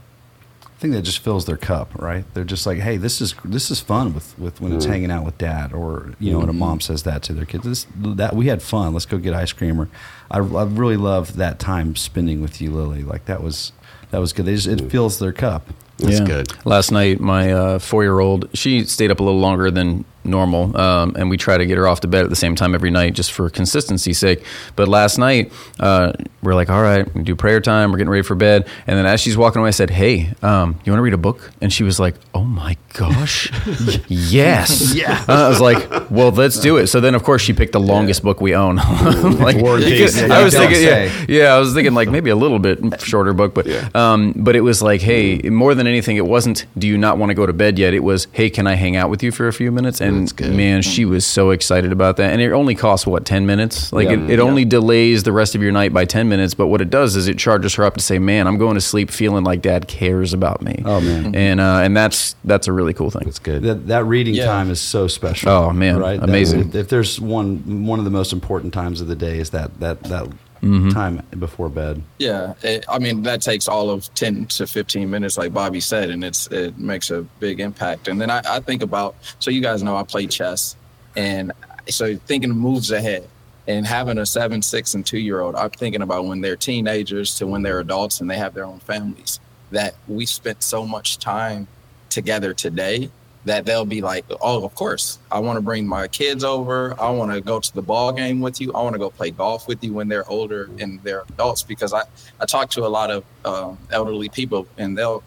I 0.77 0.81
think 0.81 0.93
that 0.95 1.03
just 1.03 1.21
fills 1.21 1.47
their 1.47 1.57
cup, 1.57 1.95
right? 1.95 2.25
They're 2.35 2.45
just 2.45 2.67
like, 2.67 2.79
hey, 2.79 2.97
this 2.97 3.21
is 3.21 3.35
this 3.45 3.71
is 3.71 3.81
fun 3.81 4.13
with, 4.13 4.39
with 4.39 4.61
when 4.61 4.73
it's 4.73 4.85
hanging 4.85 5.11
out 5.11 5.25
with 5.25 5.39
dad, 5.39 5.73
or 5.73 6.13
you 6.19 6.33
know, 6.33 6.41
when 6.41 6.49
a 6.49 6.53
mom 6.53 6.81
says 6.81 7.05
that 7.05 7.23
to 7.23 7.33
their 7.33 7.47
kids. 7.47 7.65
This 7.65 7.87
that 7.97 8.35
we 8.35 8.49
had 8.49 8.61
fun. 8.61 8.93
Let's 8.93 9.07
go 9.07 9.17
get 9.17 9.35
ice 9.35 9.53
cream. 9.53 9.81
Or 9.81 9.89
I, 10.31 10.39
I 10.39 10.65
really 10.65 10.97
love 10.97 11.37
that 11.37 11.59
time 11.59 11.97
spending 11.97 12.43
with 12.43 12.61
you, 12.61 12.71
Lily. 12.71 13.03
Like 13.03 13.25
that 13.27 13.43
was 13.43 13.73
that 14.11 14.19
was 14.19 14.33
good. 14.33 14.47
They 14.47 14.57
just, 14.57 14.67
it 14.67 14.91
fills 14.91 15.19
their 15.21 15.33
cup. 15.33 15.69
That's 15.99 16.21
good. 16.21 16.67
Last 16.67 16.91
night, 16.91 17.21
my 17.21 17.53
uh, 17.53 17.79
four-year-old 17.79 18.51
she 18.53 18.85
stayed 18.85 19.13
up 19.13 19.21
a 19.21 19.23
little 19.23 19.41
longer 19.41 19.71
than 19.71 20.05
normal, 20.25 20.77
um, 20.77 21.15
and 21.19 21.29
we 21.31 21.37
try 21.37 21.57
to 21.59 21.67
get 21.67 21.77
her 21.79 21.87
off 21.87 22.01
to 22.01 22.09
bed 22.09 22.25
at 22.25 22.31
the 22.31 22.37
same 22.37 22.55
time 22.55 22.75
every 22.75 22.91
night 22.91 23.15
just 23.15 23.33
for 23.33 23.49
consistency's 23.51 24.19
sake. 24.19 24.43
But 24.77 24.89
last 24.89 25.19
night, 25.19 25.53
uh, 25.81 26.13
we're 26.43 26.55
like, 26.55 26.71
"All 26.71 26.83
right, 26.83 27.13
we 27.15 27.23
do 27.23 27.35
prayer 27.37 27.61
time. 27.61 27.91
We're 27.93 27.99
getting 27.99 28.11
ready 28.11 28.23
for 28.23 28.35
bed." 28.35 28.67
And 28.87 28.99
then 28.99 29.07
as 29.07 29.21
she's 29.21 29.37
walking 29.37 29.61
away, 29.61 29.69
I 29.69 29.73
said, 29.73 29.91
"Hey, 29.91 30.33
um, 30.43 30.79
you 30.85 30.93
want 30.93 30.99
to 30.99 31.03
read 31.03 31.15
a 31.15 31.19
book?" 31.19 31.51
And 31.61 31.73
she 31.73 31.85
was 31.85 31.99
like, 32.01 32.15
"Oh 32.35 32.45
my 32.45 32.77
gosh, 32.95 33.51
yes!" 34.09 34.95
Yeah. 34.95 35.25
I 35.29 35.49
was 35.49 35.61
like, 35.61 36.11
"Well, 36.11 36.31
let's 36.31 36.59
do 36.61 36.77
it." 36.77 36.87
So 36.89 37.01
then, 37.01 37.15
of 37.15 37.23
course, 37.23 37.43
she 37.43 37.53
picked 37.53 37.73
the 37.73 37.81
longest 37.81 38.23
book 38.23 38.41
we 38.41 38.55
own. 38.55 38.77
like, 39.39 39.57
War 39.57 39.79
Peace. 39.79 40.21
I 40.23 40.43
was 40.43 40.55
thinking, 40.55 40.83
yeah, 40.83 41.25
yeah, 41.29 41.55
I 41.55 41.59
was 41.59 41.75
thinking 41.75 41.95
like 41.95 42.09
maybe 42.11 42.31
a 42.31 42.37
little 42.37 42.59
bit 42.59 43.01
shorter 43.01 43.33
book, 43.33 43.55
but 43.55 43.67
Yeah. 43.67 43.89
um, 43.95 44.33
but 44.37 44.57
it 44.57 44.61
was 44.61 44.83
like, 44.83 45.01
hey, 45.01 45.39
more 45.51 45.75
than 45.75 45.87
anything, 45.87 46.17
it 46.17 46.27
wasn't. 46.27 46.67
Do 46.79 46.87
you 46.87 46.99
not 46.99 47.19
want 47.19 47.31
to 47.31 47.35
go 47.35 47.47
to 47.47 47.53
bed 47.53 47.79
yet? 47.79 47.95
It 47.95 48.03
was, 48.05 48.27
hey, 48.33 48.51
can 48.51 48.67
I 48.67 48.75
hang 48.75 48.97
out 48.97 49.11
with 49.11 49.23
you 49.23 49.33
for 49.33 49.49
a 49.49 49.53
few 49.53 49.71
minutes? 49.73 50.01
And 50.01 50.14
That's 50.21 50.33
good. 50.33 50.55
man, 50.55 50.83
she 50.83 51.05
was 51.05 51.25
so 51.27 51.51
excited 51.51 51.93
about 51.93 52.17
that. 52.19 52.33
And 52.33 52.41
it 52.41 52.53
only 52.53 52.75
costs 52.75 53.07
what 53.07 53.25
ten 53.25 53.47
minutes. 53.47 53.93
Like 53.93 54.09
Yeah. 54.09 54.15
it, 54.15 54.31
it 54.31 54.41
only 54.41 54.65
delays 54.65 55.23
the 55.23 55.33
rest 55.33 55.55
of 55.55 55.63
your 55.63 55.73
night 55.73 55.93
by 55.93 56.05
ten 56.05 56.29
minutes. 56.29 56.55
But 56.55 56.67
what 56.69 56.81
it 56.81 56.91
does 56.91 57.17
is 57.17 57.29
it 57.29 57.39
charges 57.39 57.75
her 57.75 57.85
up 57.85 57.97
to 57.97 58.03
say, 58.03 58.19
man, 58.19 58.47
I'm 58.47 58.59
going 58.59 58.75
to 58.75 58.81
sleep 58.81 59.11
feeling 59.11 59.45
like 59.45 59.63
Dad 59.63 59.89
cares 59.89 60.33
about 60.33 60.63
me. 60.63 60.83
Oh, 60.85 61.01
man. 61.01 61.35
and 61.35 61.61
uh, 61.61 61.81
and 61.83 61.97
that's 61.97 62.37
that's 62.45 62.67
a 62.69 62.73
really 62.73 62.95
cool 62.95 63.11
thing. 63.11 63.23
That's 63.25 63.39
good. 63.39 63.63
That 63.63 63.87
that 63.89 64.05
reading 64.05 64.35
Yeah. 64.35 64.47
time 64.47 64.71
is 64.71 64.81
so 64.81 65.07
special. 65.09 65.51
Oh, 65.51 65.73
man. 65.73 65.99
right? 65.99 66.21
That- 66.21 66.29
Amazing. 66.29 66.73
if 66.75 66.89
there's 66.89 67.21
one 67.21 67.85
one 67.87 67.99
of 67.99 68.05
the 68.05 68.11
most 68.11 68.33
important 68.33 68.73
times 68.75 69.01
of 69.01 69.09
the 69.09 69.17
day 69.17 69.39
is 69.39 69.51
that 69.51 69.79
that 69.81 70.03
that 70.05 70.29
Mm-hmm. 70.65 70.91
time 70.91 71.23
before 71.39 71.69
bed. 71.69 72.03
Yeah, 72.19 72.55
it, 72.63 72.87
I 72.89 72.99
mean 72.99 73.23
that 73.25 73.43
takes 73.43 73.69
all 73.69 73.91
of 73.91 74.13
ten 74.15 74.47
to 74.47 74.67
fifteen 74.67 75.11
minutes, 75.11 75.37
like 75.37 75.53
Bobby 75.53 75.81
said, 75.81 76.09
and 76.09 76.25
it's 76.25 76.47
it 76.47 76.79
makes 76.79 77.11
a 77.11 77.23
big 77.39 77.61
impact. 77.61 78.09
And 78.09 78.19
then 78.19 78.31
I, 78.31 78.41
I 78.49 78.61
think 78.61 78.83
about 78.83 79.15
so 79.39 79.51
you 79.51 79.61
guys 79.61 79.83
know 79.83 79.95
I 79.95 80.05
play 80.05 80.27
chess, 80.27 80.77
and 81.17 81.53
so 81.89 82.17
thinking 82.17 82.51
of 82.51 82.57
moves 82.57 82.91
ahead 82.91 83.29
and 83.67 83.87
having 83.87 84.19
a 84.19 84.27
seven, 84.27 84.63
six, 84.63 84.95
and 84.95 85.05
two 85.05 85.19
year 85.19 85.41
old, 85.41 85.55
I'm 85.55 85.71
thinking 85.71 86.03
about 86.03 86.25
when 86.25 86.41
they're 86.41 86.57
teenagers 86.57 87.37
to 87.39 87.47
when 87.47 87.63
they're 87.63 87.81
adults 87.81 88.21
and 88.21 88.31
they 88.31 88.39
have 88.39 88.55
their 88.55 88.65
own 88.65 88.81
families. 88.81 89.41
That 89.71 89.95
we 90.09 90.25
spent 90.25 90.63
so 90.63 90.87
much 90.87 91.19
time 91.19 91.67
together 92.09 92.55
today 92.55 93.11
that 93.45 93.67
they'll 93.67 93.85
be 93.85 94.01
like, 94.01 94.25
oh, 94.41 94.65
of 94.65 94.75
course, 94.75 95.19
I 95.31 95.39
want 95.39 95.57
to 95.57 95.61
bring 95.61 95.87
my 95.87 96.09
kids 96.09 96.45
over. 96.45 96.99
I 97.01 97.11
want 97.11 97.33
to 97.33 97.41
go 97.41 97.61
to 97.61 97.75
the 97.75 97.83
ball 97.83 98.13
game 98.13 98.41
with 98.41 98.61
you. 98.61 98.73
I 98.73 98.83
want 98.83 98.95
to 98.95 98.99
go 98.99 99.11
play 99.11 99.31
golf 99.31 99.69
with 99.69 99.85
you 99.85 99.93
when 99.93 100.09
they're 100.09 100.29
older 100.29 100.71
and 100.79 101.03
they're 101.03 101.23
adults. 101.29 101.63
Because 101.63 101.93
I, 101.93 102.03
I 102.41 102.47
talk 102.47 102.71
to 102.71 102.87
a 102.87 102.89
lot 102.89 103.11
of 103.11 103.25
um, 103.45 103.79
elderly 103.91 104.29
people, 104.29 104.67
and 104.79 104.97
they'll 104.97 105.23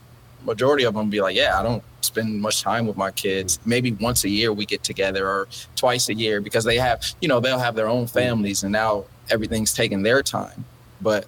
majority 0.45 0.85
of 0.85 0.93
them 0.93 1.09
be 1.09 1.19
like, 1.21 1.35
yeah, 1.35 1.59
I 1.59 1.63
don't 1.63 1.83
spend 2.01 2.41
much 2.41 2.61
time 2.61 2.87
with 2.87 2.95
my 2.95 3.11
kids. 3.11 3.59
Maybe 3.65 3.91
once 3.91 4.23
a 4.23 4.29
year 4.29 4.53
we 4.53 4.65
get 4.65 4.83
together, 4.83 5.27
or 5.27 5.47
twice 5.75 6.09
a 6.09 6.13
year, 6.13 6.41
because 6.41 6.63
they 6.63 6.77
have, 6.77 7.03
you 7.21 7.27
know, 7.27 7.39
they'll 7.39 7.59
have 7.59 7.75
their 7.75 7.89
own 7.89 8.07
families, 8.07 8.63
and 8.63 8.71
now 8.71 9.05
everything's 9.29 9.73
taking 9.73 10.01
their 10.01 10.23
time. 10.23 10.65
But 11.01 11.27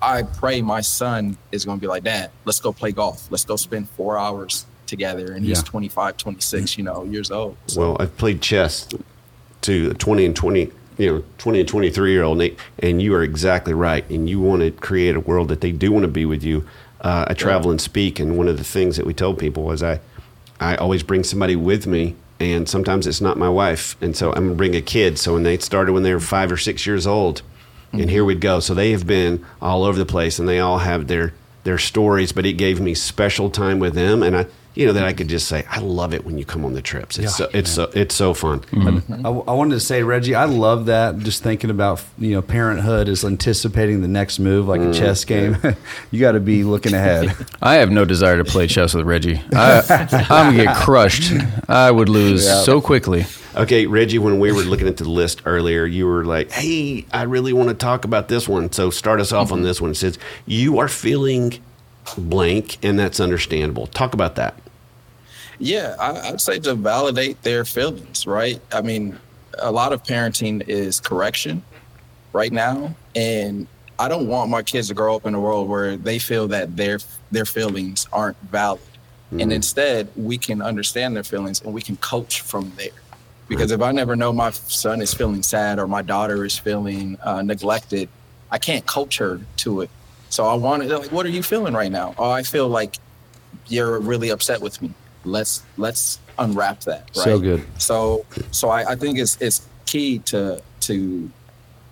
I 0.00 0.22
pray 0.22 0.62
my 0.62 0.80
son 0.80 1.36
is 1.52 1.64
going 1.64 1.78
to 1.78 1.80
be 1.80 1.86
like, 1.86 2.02
Dad, 2.02 2.30
let's 2.44 2.60
go 2.60 2.72
play 2.72 2.92
golf. 2.92 3.30
Let's 3.30 3.44
go 3.44 3.56
spend 3.56 3.88
four 3.90 4.18
hours 4.18 4.66
together. 4.86 5.32
And 5.32 5.44
he's 5.44 5.58
Yeah. 5.58 5.64
25, 5.64 6.16
26, 6.16 6.78
you 6.78 6.84
know, 6.84 7.04
years 7.04 7.30
old. 7.30 7.56
So, 7.66 7.80
Well, 7.80 7.96
I've 8.00 8.16
played 8.16 8.40
chess 8.40 8.88
to 9.62 9.90
a 9.90 9.94
20 9.94 10.24
and 10.26 10.36
20, 10.36 10.70
you 10.98 11.12
know, 11.12 11.22
20 11.38 11.60
and 11.60 11.68
23 11.68 12.12
year 12.12 12.22
old 12.22 12.38
Nate, 12.38 12.58
and 12.78 13.02
you 13.02 13.14
are 13.14 13.22
exactly 13.22 13.74
right. 13.74 14.08
And 14.10 14.28
you 14.30 14.40
want 14.40 14.62
to 14.62 14.70
create 14.70 15.16
a 15.16 15.20
world 15.20 15.48
that 15.48 15.60
they 15.60 15.72
do 15.72 15.92
want 15.92 16.04
to 16.04 16.08
be 16.08 16.24
with 16.24 16.42
you. 16.42 16.64
Uh, 17.00 17.26
I 17.28 17.34
travel 17.34 17.70
and 17.70 17.80
speak, 17.80 18.18
and 18.18 18.36
one 18.38 18.48
of 18.48 18.56
the 18.56 18.64
things 18.64 18.96
that 18.96 19.04
we 19.06 19.12
told 19.14 19.38
people 19.38 19.64
was 19.64 19.82
I, 19.82 20.00
I 20.60 20.76
always 20.76 21.02
bring 21.02 21.22
somebody 21.24 21.54
with 21.54 21.86
me, 21.86 22.14
and 22.40 22.68
sometimes 22.68 23.06
it's 23.06 23.20
not 23.20 23.36
my 23.36 23.48
wife, 23.50 23.96
and 24.00 24.16
so 24.16 24.32
I'm 24.32 24.44
gonna 24.46 24.54
bring 24.54 24.74
a 24.74 24.80
kid. 24.80 25.18
So 25.18 25.34
when 25.34 25.42
they 25.42 25.58
started 25.58 25.92
when 25.92 26.02
they 26.02 26.14
were 26.14 26.20
five 26.20 26.50
or 26.50 26.56
six 26.56 26.86
years 26.86 27.06
old, 27.06 27.42
and 27.92 28.10
here 28.10 28.24
we'd 28.24 28.40
go. 28.40 28.60
So 28.60 28.74
they 28.74 28.90
have 28.90 29.06
been 29.06 29.44
all 29.62 29.84
over 29.84 29.98
the 29.98 30.04
place, 30.06 30.38
and 30.38 30.48
they 30.48 30.58
all 30.58 30.78
have 30.78 31.06
their 31.06 31.32
their 31.64 31.78
stories. 31.78 32.32
But 32.32 32.44
it 32.46 32.54
gave 32.54 32.80
me 32.80 32.94
special 32.94 33.50
time 33.50 33.78
with 33.78 33.94
them, 33.94 34.22
and 34.22 34.36
I, 34.36 34.46
you 34.76 34.84
know, 34.84 34.92
that 34.92 35.04
I 35.04 35.14
could 35.14 35.28
just 35.28 35.48
say, 35.48 35.64
I 35.70 35.80
love 35.80 36.12
it 36.12 36.26
when 36.26 36.36
you 36.36 36.44
come 36.44 36.62
on 36.66 36.74
the 36.74 36.82
trips. 36.82 37.18
It's 37.18 37.36
so, 37.36 37.48
it's 37.54 37.70
so 37.70 37.90
it's 37.94 38.14
so 38.14 38.34
fun. 38.34 38.60
Mm-hmm. 38.60 39.12
Mm-hmm. 39.12 39.26
I, 39.26 39.30
I 39.30 39.54
wanted 39.54 39.74
to 39.74 39.80
say, 39.80 40.02
Reggie, 40.02 40.34
I 40.34 40.44
love 40.44 40.84
that. 40.86 41.18
Just 41.18 41.42
thinking 41.42 41.70
about 41.70 42.04
you 42.18 42.32
know 42.32 42.42
parenthood 42.42 43.08
is 43.08 43.24
anticipating 43.24 44.02
the 44.02 44.08
next 44.08 44.38
move 44.38 44.68
like 44.68 44.82
a 44.82 44.84
mm-hmm. 44.84 44.92
chess 44.92 45.24
game. 45.24 45.56
you 46.10 46.20
got 46.20 46.32
to 46.32 46.40
be 46.40 46.62
looking 46.62 46.92
ahead. 46.92 47.34
I 47.62 47.76
have 47.76 47.90
no 47.90 48.04
desire 48.04 48.36
to 48.36 48.44
play 48.44 48.66
chess 48.66 48.92
with 48.92 49.06
Reggie. 49.06 49.40
I, 49.54 50.26
I'm 50.28 50.54
gonna 50.54 50.64
get 50.64 50.76
crushed. 50.76 51.32
I 51.68 51.90
would 51.90 52.10
lose 52.10 52.46
so 52.64 52.82
quickly. 52.82 53.24
Okay, 53.56 53.86
Reggie, 53.86 54.18
when 54.18 54.38
we 54.38 54.52
were 54.52 54.62
looking 54.62 54.88
at 54.88 54.98
the 54.98 55.08
list 55.08 55.40
earlier, 55.46 55.86
you 55.86 56.06
were 56.06 56.26
like, 56.26 56.52
"Hey, 56.52 57.06
I 57.14 57.22
really 57.22 57.54
want 57.54 57.70
to 57.70 57.74
talk 57.74 58.04
about 58.04 58.28
this 58.28 58.46
one." 58.46 58.70
So 58.72 58.90
start 58.90 59.20
us 59.20 59.32
off 59.32 59.52
on 59.52 59.62
this 59.62 59.80
one. 59.80 59.92
It 59.92 59.94
says 59.94 60.18
you 60.44 60.78
are 60.78 60.88
feeling 60.88 61.54
blank, 62.18 62.76
and 62.84 62.98
that's 62.98 63.20
understandable. 63.20 63.86
Talk 63.86 64.12
about 64.12 64.36
that. 64.36 64.60
Yeah, 65.58 65.96
I, 65.98 66.28
I'd 66.28 66.40
say 66.40 66.58
to 66.60 66.74
validate 66.74 67.42
their 67.42 67.64
feelings, 67.64 68.26
right? 68.26 68.60
I 68.72 68.82
mean, 68.82 69.18
a 69.58 69.70
lot 69.70 69.92
of 69.92 70.02
parenting 70.02 70.66
is 70.68 71.00
correction 71.00 71.62
right 72.32 72.52
now, 72.52 72.94
and 73.14 73.66
I 73.98 74.08
don't 74.08 74.26
want 74.26 74.50
my 74.50 74.62
kids 74.62 74.88
to 74.88 74.94
grow 74.94 75.16
up 75.16 75.24
in 75.24 75.34
a 75.34 75.40
world 75.40 75.68
where 75.68 75.96
they 75.96 76.18
feel 76.18 76.48
that 76.48 76.76
their 76.76 76.98
their 77.30 77.46
feelings 77.46 78.06
aren't 78.12 78.36
valid. 78.42 78.80
And 79.32 79.52
instead, 79.52 80.08
we 80.14 80.38
can 80.38 80.62
understand 80.62 81.16
their 81.16 81.24
feelings 81.24 81.60
and 81.60 81.74
we 81.74 81.82
can 81.82 81.96
coach 81.96 82.42
from 82.42 82.70
there. 82.76 82.90
Because 83.48 83.72
if 83.72 83.82
I 83.82 83.90
never 83.90 84.14
know 84.14 84.32
my 84.32 84.50
son 84.52 85.02
is 85.02 85.12
feeling 85.12 85.42
sad 85.42 85.78
or 85.80 85.88
my 85.88 86.02
daughter 86.02 86.44
is 86.44 86.56
feeling 86.56 87.18
uh, 87.22 87.42
neglected, 87.42 88.08
I 88.52 88.58
can't 88.58 88.86
coach 88.86 89.18
her 89.18 89.40
to 89.58 89.80
it. 89.80 89.90
So 90.30 90.44
I 90.46 90.54
wanted, 90.54 90.90
like, 90.90 91.10
what 91.10 91.26
are 91.26 91.30
you 91.30 91.42
feeling 91.42 91.74
right 91.74 91.90
now? 91.90 92.14
Oh, 92.18 92.30
I 92.30 92.44
feel 92.44 92.68
like 92.68 92.96
you're 93.66 93.98
really 94.00 94.30
upset 94.30 94.60
with 94.60 94.80
me. 94.80 94.92
Let's 95.26 95.62
let's 95.76 96.20
unwrap 96.38 96.80
that. 96.80 97.10
Right? 97.16 97.24
So 97.24 97.38
good. 97.40 97.64
So 97.78 98.24
so 98.50 98.70
I, 98.70 98.92
I 98.92 98.94
think 98.96 99.18
it's 99.18 99.40
it's 99.40 99.66
key 99.84 100.18
to 100.20 100.62
to 100.80 101.30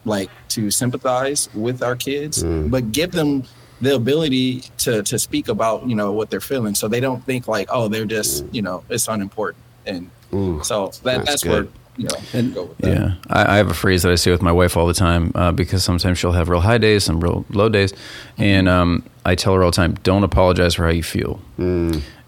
like 0.04 0.30
to 0.50 0.70
sympathize 0.70 1.48
with 1.54 1.82
our 1.82 1.96
kids, 1.96 2.42
but 2.42 2.92
give 2.92 3.12
them 3.12 3.44
the 3.80 3.94
ability 3.94 4.60
to 4.78 5.02
to 5.02 5.18
speak 5.18 5.48
about 5.48 5.86
you 5.86 5.94
know 5.94 6.12
what 6.12 6.30
they're 6.30 6.40
feeling, 6.40 6.74
so 6.74 6.88
they 6.88 7.00
don't 7.00 7.24
think 7.24 7.48
like 7.48 7.68
oh 7.70 7.88
they're 7.88 8.04
just 8.04 8.44
you 8.52 8.62
know 8.62 8.84
it's 8.88 9.08
unimportant, 9.08 9.62
and 9.86 10.10
Ooh, 10.32 10.62
so 10.62 10.88
that, 11.02 11.24
that's 11.24 11.42
that's, 11.42 11.44
where 11.44 11.66
you 11.96 12.04
know 12.08 12.16
And- 12.32 12.54
go 12.54 12.64
with. 12.64 12.76
Yeah, 12.86 13.14
I, 13.28 13.54
I 13.54 13.56
have 13.56 13.70
a 13.70 13.74
phrase 13.74 14.02
that 14.02 14.12
I 14.12 14.16
say 14.16 14.30
with 14.30 14.42
my 14.42 14.52
wife 14.52 14.76
all 14.76 14.86
the 14.86 14.94
time 14.94 15.32
uh, 15.34 15.52
because 15.52 15.84
sometimes 15.84 16.18
she'll 16.18 16.32
have 16.32 16.48
real 16.48 16.60
high 16.60 16.78
days, 16.78 17.04
some 17.04 17.20
real 17.20 17.44
low 17.50 17.68
days, 17.68 17.92
and 18.38 18.68
um, 18.68 19.04
I 19.24 19.34
tell 19.34 19.54
her 19.54 19.62
all 19.62 19.70
the 19.70 19.76
time, 19.76 19.94
"Don't 20.02 20.24
apologize 20.24 20.74
for 20.74 20.84
how 20.84 20.90
you 20.90 21.02
feel." 21.02 21.40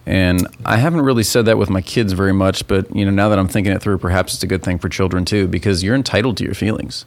And 0.07 0.47
I 0.65 0.77
haven't 0.77 1.03
really 1.03 1.25
said 1.25 1.47
that 1.47 1.59
with 1.59 1.69
my 1.69 1.81
kids 1.81 2.13
very 2.13 2.33
much, 2.33 2.67
but 2.69 2.95
you 2.95 3.05
know, 3.05 3.11
now 3.11 3.29
that 3.29 3.39
I'm 3.39 3.49
thinking 3.49 3.73
it 3.73 3.83
through, 3.83 3.99
perhaps 3.99 4.35
it's 4.35 4.43
a 4.45 4.47
good 4.47 4.63
thing 4.63 4.79
for 4.79 4.89
children 4.89 5.25
too, 5.25 5.49
because 5.49 5.83
you're 5.83 5.97
entitled 5.97 6.37
to 6.37 6.45
your 6.45 6.55
feelings. 6.55 7.05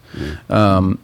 Um, 0.50 1.00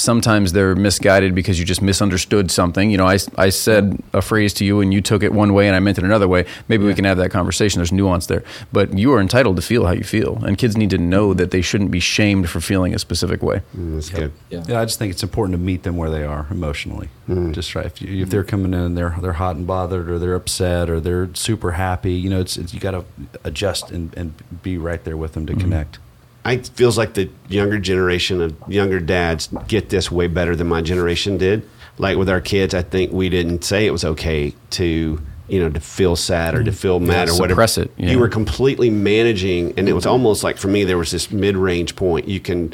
sometimes 0.00 0.52
they're 0.52 0.74
misguided 0.74 1.34
because 1.34 1.58
you 1.58 1.64
just 1.64 1.82
misunderstood 1.82 2.50
something. 2.50 2.90
You 2.90 2.96
know, 2.98 3.06
I, 3.06 3.18
I 3.36 3.50
said 3.50 4.02
a 4.12 4.22
phrase 4.22 4.52
to 4.54 4.64
you 4.64 4.80
and 4.80 4.92
you 4.94 5.00
took 5.00 5.22
it 5.22 5.32
one 5.32 5.52
way 5.52 5.66
and 5.66 5.76
I 5.76 5.80
meant 5.80 5.98
it 5.98 6.04
another 6.04 6.28
way. 6.28 6.46
Maybe 6.68 6.84
we 6.84 6.94
can 6.94 7.04
have 7.04 7.18
that 7.18 7.30
conversation. 7.30 7.78
There's 7.80 7.92
nuance 7.92 8.26
there. 8.26 8.42
But 8.72 8.96
you 8.96 9.12
are 9.12 9.20
entitled 9.20 9.56
to 9.56 9.62
feel 9.62 9.86
how 9.86 9.92
you 9.92 10.04
feel. 10.04 10.42
And 10.44 10.56
kids 10.56 10.76
need 10.76 10.90
to 10.90 10.98
know 10.98 11.34
that 11.34 11.50
they 11.50 11.60
shouldn't 11.62 11.90
be 11.90 12.00
shamed 12.00 12.48
for 12.48 12.60
feeling 12.60 12.94
a 12.94 12.98
specific 12.98 13.42
way. 13.42 13.62
Mm, 13.76 13.94
that's 13.94 14.08
good. 14.10 14.32
Yeah. 14.48 14.64
Yeah, 14.66 14.80
I 14.80 14.84
just 14.84 14.98
think 14.98 15.10
it's 15.12 15.22
important 15.22 15.52
to 15.54 15.58
meet 15.62 15.82
them 15.82 15.96
where 15.96 16.10
they 16.10 16.24
are 16.24 16.46
emotionally. 16.50 17.08
Mm-hmm. 17.28 17.52
Just 17.52 17.74
right. 17.74 17.86
If, 17.86 18.00
you, 18.00 18.22
if 18.22 18.30
they're 18.30 18.44
coming 18.44 18.72
in 18.72 18.80
and 18.80 18.96
they're 18.96 19.16
they're 19.20 19.34
hot 19.34 19.56
and 19.56 19.66
bothered, 19.66 20.08
or 20.08 20.18
they're 20.18 20.34
upset, 20.34 20.88
or 20.88 21.00
they're 21.00 21.28
super 21.34 21.72
happy, 21.72 22.12
you 22.12 22.30
know, 22.30 22.40
it's, 22.40 22.56
it's 22.56 22.72
you 22.72 22.80
got 22.80 22.92
to 22.92 23.04
adjust 23.44 23.90
and, 23.90 24.16
and 24.16 24.32
be 24.62 24.78
right 24.78 25.02
there 25.04 25.16
with 25.16 25.32
them 25.32 25.40
Mm-hmm. 25.40 25.58
to 25.58 25.64
connect. 25.64 25.98
I 26.44 26.58
feels 26.58 26.96
like 26.96 27.14
the 27.14 27.28
younger 27.48 27.78
generation 27.78 28.40
of 28.40 28.56
younger 28.66 29.00
dads 29.00 29.48
get 29.68 29.90
this 29.90 30.10
way 30.10 30.26
better 30.26 30.56
than 30.56 30.68
my 30.68 30.80
generation 30.80 31.36
did. 31.36 31.68
Like 31.98 32.16
with 32.16 32.30
our 32.30 32.40
kids, 32.40 32.74
I 32.74 32.82
think 32.82 33.12
we 33.12 33.28
didn't 33.28 33.62
say 33.62 33.86
it 33.86 33.90
was 33.90 34.04
okay 34.04 34.54
to 34.70 35.20
you 35.48 35.60
know 35.60 35.68
to 35.68 35.80
feel 35.80 36.16
sad 36.16 36.54
or 36.54 36.64
to 36.64 36.72
feel 36.72 37.00
mad 37.00 37.28
or 37.28 37.32
whatever. 37.32 37.50
suppress 37.50 37.78
it, 37.78 37.90
yeah. 37.96 38.10
You 38.10 38.18
were 38.18 38.28
completely 38.28 38.88
managing, 38.88 39.74
and 39.78 39.88
it 39.88 39.92
was 39.92 40.06
almost 40.06 40.42
like 40.42 40.56
for 40.56 40.68
me 40.68 40.84
there 40.84 40.96
was 40.96 41.10
this 41.10 41.30
mid 41.30 41.56
range 41.56 41.96
point. 41.96 42.26
You 42.26 42.40
can 42.40 42.72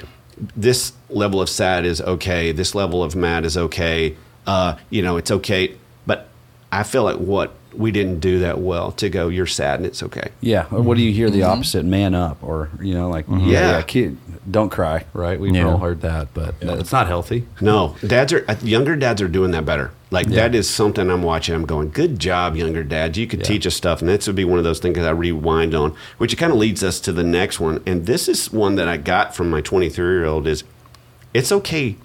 this 0.57 0.93
level 1.09 1.41
of 1.41 1.49
sad 1.49 1.85
is 1.85 2.01
okay. 2.01 2.53
This 2.53 2.75
level 2.75 3.03
of 3.03 3.17
mad 3.17 3.45
is 3.45 3.57
okay. 3.57 4.17
Uh, 4.47 4.77
you 4.91 5.03
know, 5.03 5.17
it's 5.17 5.31
okay. 5.31 5.77
But 6.07 6.29
I 6.71 6.83
feel 6.83 7.03
like 7.03 7.17
what 7.17 7.55
we 7.79 7.91
didn't 7.91 8.21
do 8.21 8.41
that 8.41 8.59
well 8.59 8.93
to 8.93 9.09
go, 9.09 9.29
you're 9.29 9.47
sad 9.47 9.81
and 9.81 9.87
it's 9.87 10.03
okay. 10.03 10.31
Yeah. 10.41 10.67
Or 10.71 10.83
what 10.83 10.97
do 10.97 11.03
you 11.03 11.13
hear 11.13 11.31
the 11.31 11.41
mm-hmm. 11.41 11.51
opposite? 11.51 11.85
Man 11.85 12.15
up, 12.15 12.43
or 12.43 12.71
you 12.81 12.95
know, 12.95 13.09
like 13.09 13.27
yeah, 13.29 13.39
Yeah. 13.39 13.71
yeah, 13.71 13.83
kid, 13.83 14.17
don't 14.51 14.71
cry. 14.71 15.05
Right? 15.13 15.39
We've 15.39 15.55
Yeah. 15.55 15.69
all 15.69 15.79
heard 15.79 16.01
that, 16.03 16.29
but 16.35 16.55
it's 16.61 16.93
not 16.93 17.07
healthy. 17.07 17.47
No, 17.61 17.97
dads 18.07 18.33
are 18.33 18.45
uh, 18.49 18.57
younger 18.63 18.97
dads 18.97 19.21
are 19.23 19.29
doing 19.29 19.51
that 19.53 19.65
better. 19.65 19.91
Like 20.11 20.29
Yeah. 20.29 20.37
that 20.37 20.55
is 20.55 20.69
something 20.69 21.11
I'm 21.11 21.23
watching. 21.23 21.55
I'm 21.55 21.65
going, 21.67 21.91
good 21.91 22.19
job, 22.19 22.57
younger 22.57 22.85
dads. 22.85 23.19
You 23.19 23.27
could 23.27 23.41
Yeah. 23.41 23.47
teach 23.47 23.67
us 23.67 23.75
stuff, 23.75 24.01
and 24.01 24.09
this 24.09 24.27
would 24.27 24.37
be 24.37 24.45
one 24.45 24.59
of 24.59 24.65
those 24.65 24.79
things 24.79 24.97
that 24.97 25.07
I 25.07 25.11
rewind 25.11 25.75
on, 25.75 25.95
which 26.19 26.33
it 26.33 26.37
kind 26.37 26.53
of 26.53 26.59
leads 26.59 26.83
us 26.85 27.01
to 27.01 27.13
the 27.13 27.25
next 27.25 27.59
one. 27.61 27.81
And 27.87 28.07
this 28.07 28.29
is 28.29 28.53
one 28.53 28.77
that 28.77 28.89
I 28.89 28.97
got 28.97 29.35
from 29.35 29.51
my 29.51 29.61
23 29.61 30.05
year 30.05 30.25
old. 30.25 30.47
Is 30.47 30.65
it's 31.35 31.53
okay 31.53 31.97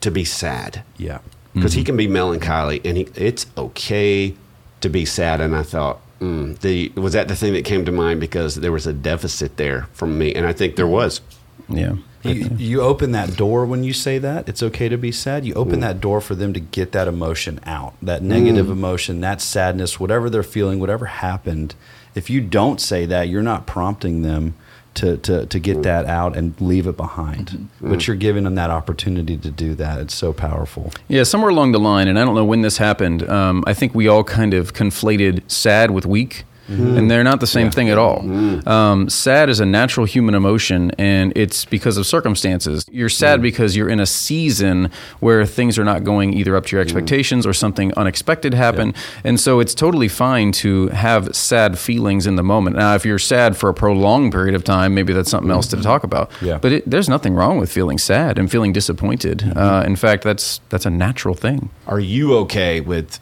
to 0.00 0.10
be 0.10 0.24
sad 0.24 0.82
Yeah. 0.96 1.18
because 1.54 1.74
he 1.74 1.80
mm-hmm. 1.80 1.86
can 1.86 1.96
be 1.96 2.08
melancholy, 2.08 2.80
and 2.84 2.96
he, 2.96 3.08
it's 3.14 3.46
okay 3.56 4.34
to 4.80 4.88
be 4.88 5.04
sad. 5.04 5.40
And 5.40 5.54
I 5.54 5.62
thought, 5.62 6.00
mm, 6.20 6.58
the 6.60 6.90
was 7.00 7.12
that 7.12 7.28
the 7.28 7.36
thing 7.36 7.52
that 7.54 7.64
came 7.64 7.84
to 7.84 7.92
mind 7.92 8.20
because 8.20 8.56
there 8.56 8.72
was 8.72 8.86
a 8.86 8.92
deficit 8.92 9.56
there 9.56 9.88
from 9.92 10.18
me, 10.18 10.34
and 10.34 10.46
I 10.46 10.52
think 10.52 10.76
there 10.76 10.86
was. 10.86 11.20
Yeah. 11.68 11.94
You, 12.22 12.50
you 12.58 12.82
open 12.82 13.12
that 13.12 13.36
door 13.36 13.64
when 13.64 13.82
you 13.82 13.94
say 13.94 14.18
that. 14.18 14.46
It's 14.46 14.62
okay 14.62 14.90
to 14.90 14.98
be 14.98 15.10
sad. 15.10 15.46
You 15.46 15.54
open 15.54 15.80
that 15.80 16.02
door 16.02 16.20
for 16.20 16.34
them 16.34 16.52
to 16.52 16.60
get 16.60 16.92
that 16.92 17.08
emotion 17.08 17.60
out, 17.64 17.94
that 18.02 18.22
negative 18.22 18.68
emotion, 18.68 19.22
that 19.22 19.40
sadness, 19.40 19.98
whatever 19.98 20.28
they're 20.28 20.42
feeling, 20.42 20.80
whatever 20.80 21.06
happened. 21.06 21.74
If 22.14 22.28
you 22.28 22.42
don't 22.42 22.78
say 22.78 23.06
that, 23.06 23.28
you're 23.28 23.40
not 23.40 23.66
prompting 23.66 24.20
them 24.20 24.54
to, 25.00 25.16
to, 25.16 25.46
to 25.46 25.58
get 25.58 25.82
that 25.82 26.04
out 26.06 26.36
and 26.36 26.58
leave 26.60 26.86
it 26.86 26.96
behind. 26.96 27.68
But 27.80 28.06
you're 28.06 28.16
giving 28.16 28.44
them 28.44 28.54
that 28.56 28.70
opportunity 28.70 29.36
to 29.38 29.50
do 29.50 29.74
that. 29.76 29.98
It's 29.98 30.14
so 30.14 30.32
powerful. 30.32 30.92
Yeah, 31.08 31.22
somewhere 31.22 31.50
along 31.50 31.72
the 31.72 31.80
line, 31.80 32.06
and 32.06 32.18
I 32.18 32.24
don't 32.24 32.34
know 32.34 32.44
when 32.44 32.60
this 32.60 32.76
happened. 32.76 33.28
Um, 33.28 33.64
I 33.66 33.72
think 33.72 33.94
we 33.94 34.08
all 34.08 34.24
kind 34.24 34.52
of 34.52 34.74
conflated 34.74 35.42
sad 35.50 35.90
with 35.90 36.04
weak, 36.04 36.44
Mm-hmm. 36.70 36.98
and 36.98 37.10
they're 37.10 37.24
not 37.24 37.40
the 37.40 37.48
same 37.48 37.70
thing 37.70 37.90
at 37.90 37.98
all. 37.98 38.20
Mm-hmm. 38.20 38.68
Um, 38.68 39.08
sad 39.08 39.48
is 39.48 39.58
a 39.58 39.66
natural 39.66 40.06
human 40.06 40.36
emotion, 40.36 40.92
and 40.98 41.32
it's 41.34 41.64
because 41.64 41.96
of 41.96 42.06
circumstances. 42.06 42.86
You're 42.92 43.08
sad 43.08 43.40
mm. 43.40 43.42
because 43.42 43.76
you're 43.76 43.88
in 43.88 43.98
a 43.98 44.06
season 44.06 44.90
where 45.18 45.44
things 45.44 45.78
are 45.78 45.84
not 45.84 46.04
going 46.04 46.32
either 46.34 46.56
up 46.56 46.66
to 46.66 46.76
your 46.76 46.84
mm. 46.84 46.86
expectations 46.86 47.44
or 47.44 47.52
something 47.52 47.92
unexpected 47.96 48.54
happened, 48.54 48.94
and 49.24 49.40
so 49.40 49.58
it's 49.58 49.74
totally 49.74 50.06
fine 50.06 50.52
to 50.52 50.88
have 50.88 51.34
sad 51.34 51.76
feelings 51.76 52.26
in 52.26 52.36
the 52.36 52.44
moment. 52.44 52.76
Now, 52.76 52.94
if 52.94 53.04
you're 53.04 53.18
sad 53.18 53.56
for 53.56 53.68
a 53.68 53.74
prolonged 53.74 54.30
period 54.30 54.54
of 54.54 54.62
time, 54.62 54.94
maybe 54.94 55.12
that's 55.12 55.30
something 55.30 55.50
else 55.50 55.66
to 55.68 55.76
mm-hmm. 55.76 55.82
talk 55.82 56.04
about. 56.04 56.30
Yeah. 56.40 56.58
But 56.58 56.72
it, 56.72 56.88
there's 56.88 57.08
nothing 57.08 57.34
wrong 57.34 57.58
with 57.58 57.72
feeling 57.72 57.98
sad 57.98 58.38
and 58.38 58.48
feeling 58.50 58.72
disappointed. 58.72 59.52
Uh, 59.56 59.82
in 59.84 59.96
fact, 59.96 60.22
that's 60.22 60.60
that's 60.68 60.86
a 60.86 60.90
natural 60.90 61.34
thing. 61.34 61.70
are 61.86 62.00
you 62.00 62.36
okay 62.36 62.80
with 62.80 63.18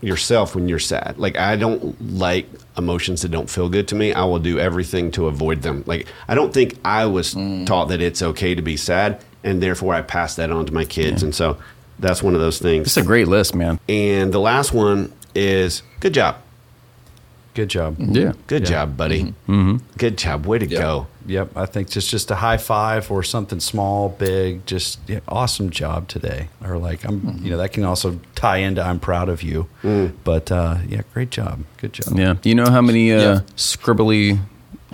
yourself 0.00 0.54
when 0.54 0.68
you're 0.68 0.78
sad? 0.78 1.18
Like 1.18 1.36
I 1.36 1.56
don't 1.56 2.00
like 2.00 2.46
emotions 2.76 3.22
that 3.22 3.30
don't 3.30 3.50
feel 3.50 3.68
good 3.68 3.88
to 3.88 3.94
me. 3.94 4.12
I 4.12 4.24
will 4.24 4.38
do 4.38 4.58
everything 4.58 5.10
to 5.12 5.26
avoid 5.26 5.62
them. 5.62 5.84
Like 5.86 6.06
I 6.28 6.34
don't 6.34 6.52
think 6.52 6.78
I 6.84 7.06
was 7.06 7.34
mm. 7.34 7.66
taught 7.66 7.86
that 7.86 8.00
it's 8.00 8.22
okay 8.22 8.54
to 8.54 8.62
be 8.62 8.76
sad 8.76 9.22
and 9.44 9.62
therefore 9.62 9.94
I 9.94 10.02
pass 10.02 10.36
that 10.36 10.50
on 10.50 10.66
to 10.66 10.72
my 10.72 10.84
kids. 10.84 11.22
And 11.22 11.34
so 11.34 11.58
that's 11.98 12.22
one 12.22 12.34
of 12.34 12.40
those 12.40 12.58
things. 12.58 12.86
It's 12.86 12.96
a 12.96 13.02
great 13.02 13.28
list, 13.28 13.54
man. 13.54 13.78
and 13.88 14.32
the 14.32 14.40
last 14.40 14.72
one 14.72 15.12
is 15.34 15.82
good 16.00 16.14
job. 16.14 16.36
Good 17.54 17.68
job. 17.68 17.96
Yeah. 17.98 18.32
Good 18.46 18.62
Yeah. 18.62 18.68
job, 18.70 18.96
buddy. 18.96 19.34
Mm-hmm. 19.48 19.76
Good 19.98 20.16
job. 20.16 20.46
Way 20.46 20.58
to 20.58 20.66
Yeah. 20.66 20.78
go. 20.78 21.06
Yep, 21.26 21.50
I 21.54 21.66
think 21.66 21.88
just 21.90 22.10
just 22.10 22.30
a 22.30 22.34
high 22.34 22.56
five 22.56 23.08
or 23.10 23.22
something 23.22 23.60
small, 23.60 24.08
big, 24.08 24.66
just 24.66 24.98
yeah, 25.06 25.20
awesome 25.28 25.70
job 25.70 26.08
today. 26.08 26.48
Or 26.64 26.78
like 26.78 27.04
I'm, 27.04 27.38
you 27.44 27.50
know, 27.50 27.58
that 27.58 27.72
can 27.72 27.84
also 27.84 28.18
tie 28.34 28.56
into 28.56 28.82
I'm 28.82 28.98
proud 28.98 29.28
of 29.28 29.42
you. 29.42 29.68
But 30.24 30.50
uh, 30.50 30.78
yeah, 30.88 31.02
great 31.14 31.30
job, 31.30 31.60
good 31.76 31.92
job. 31.92 32.18
Yeah. 32.18 32.34
Do 32.40 32.48
you 32.48 32.54
know 32.56 32.70
how 32.70 32.80
many 32.80 33.12
uh, 33.12 33.20
Yeah. 33.22 33.40
scribbly, 33.56 34.38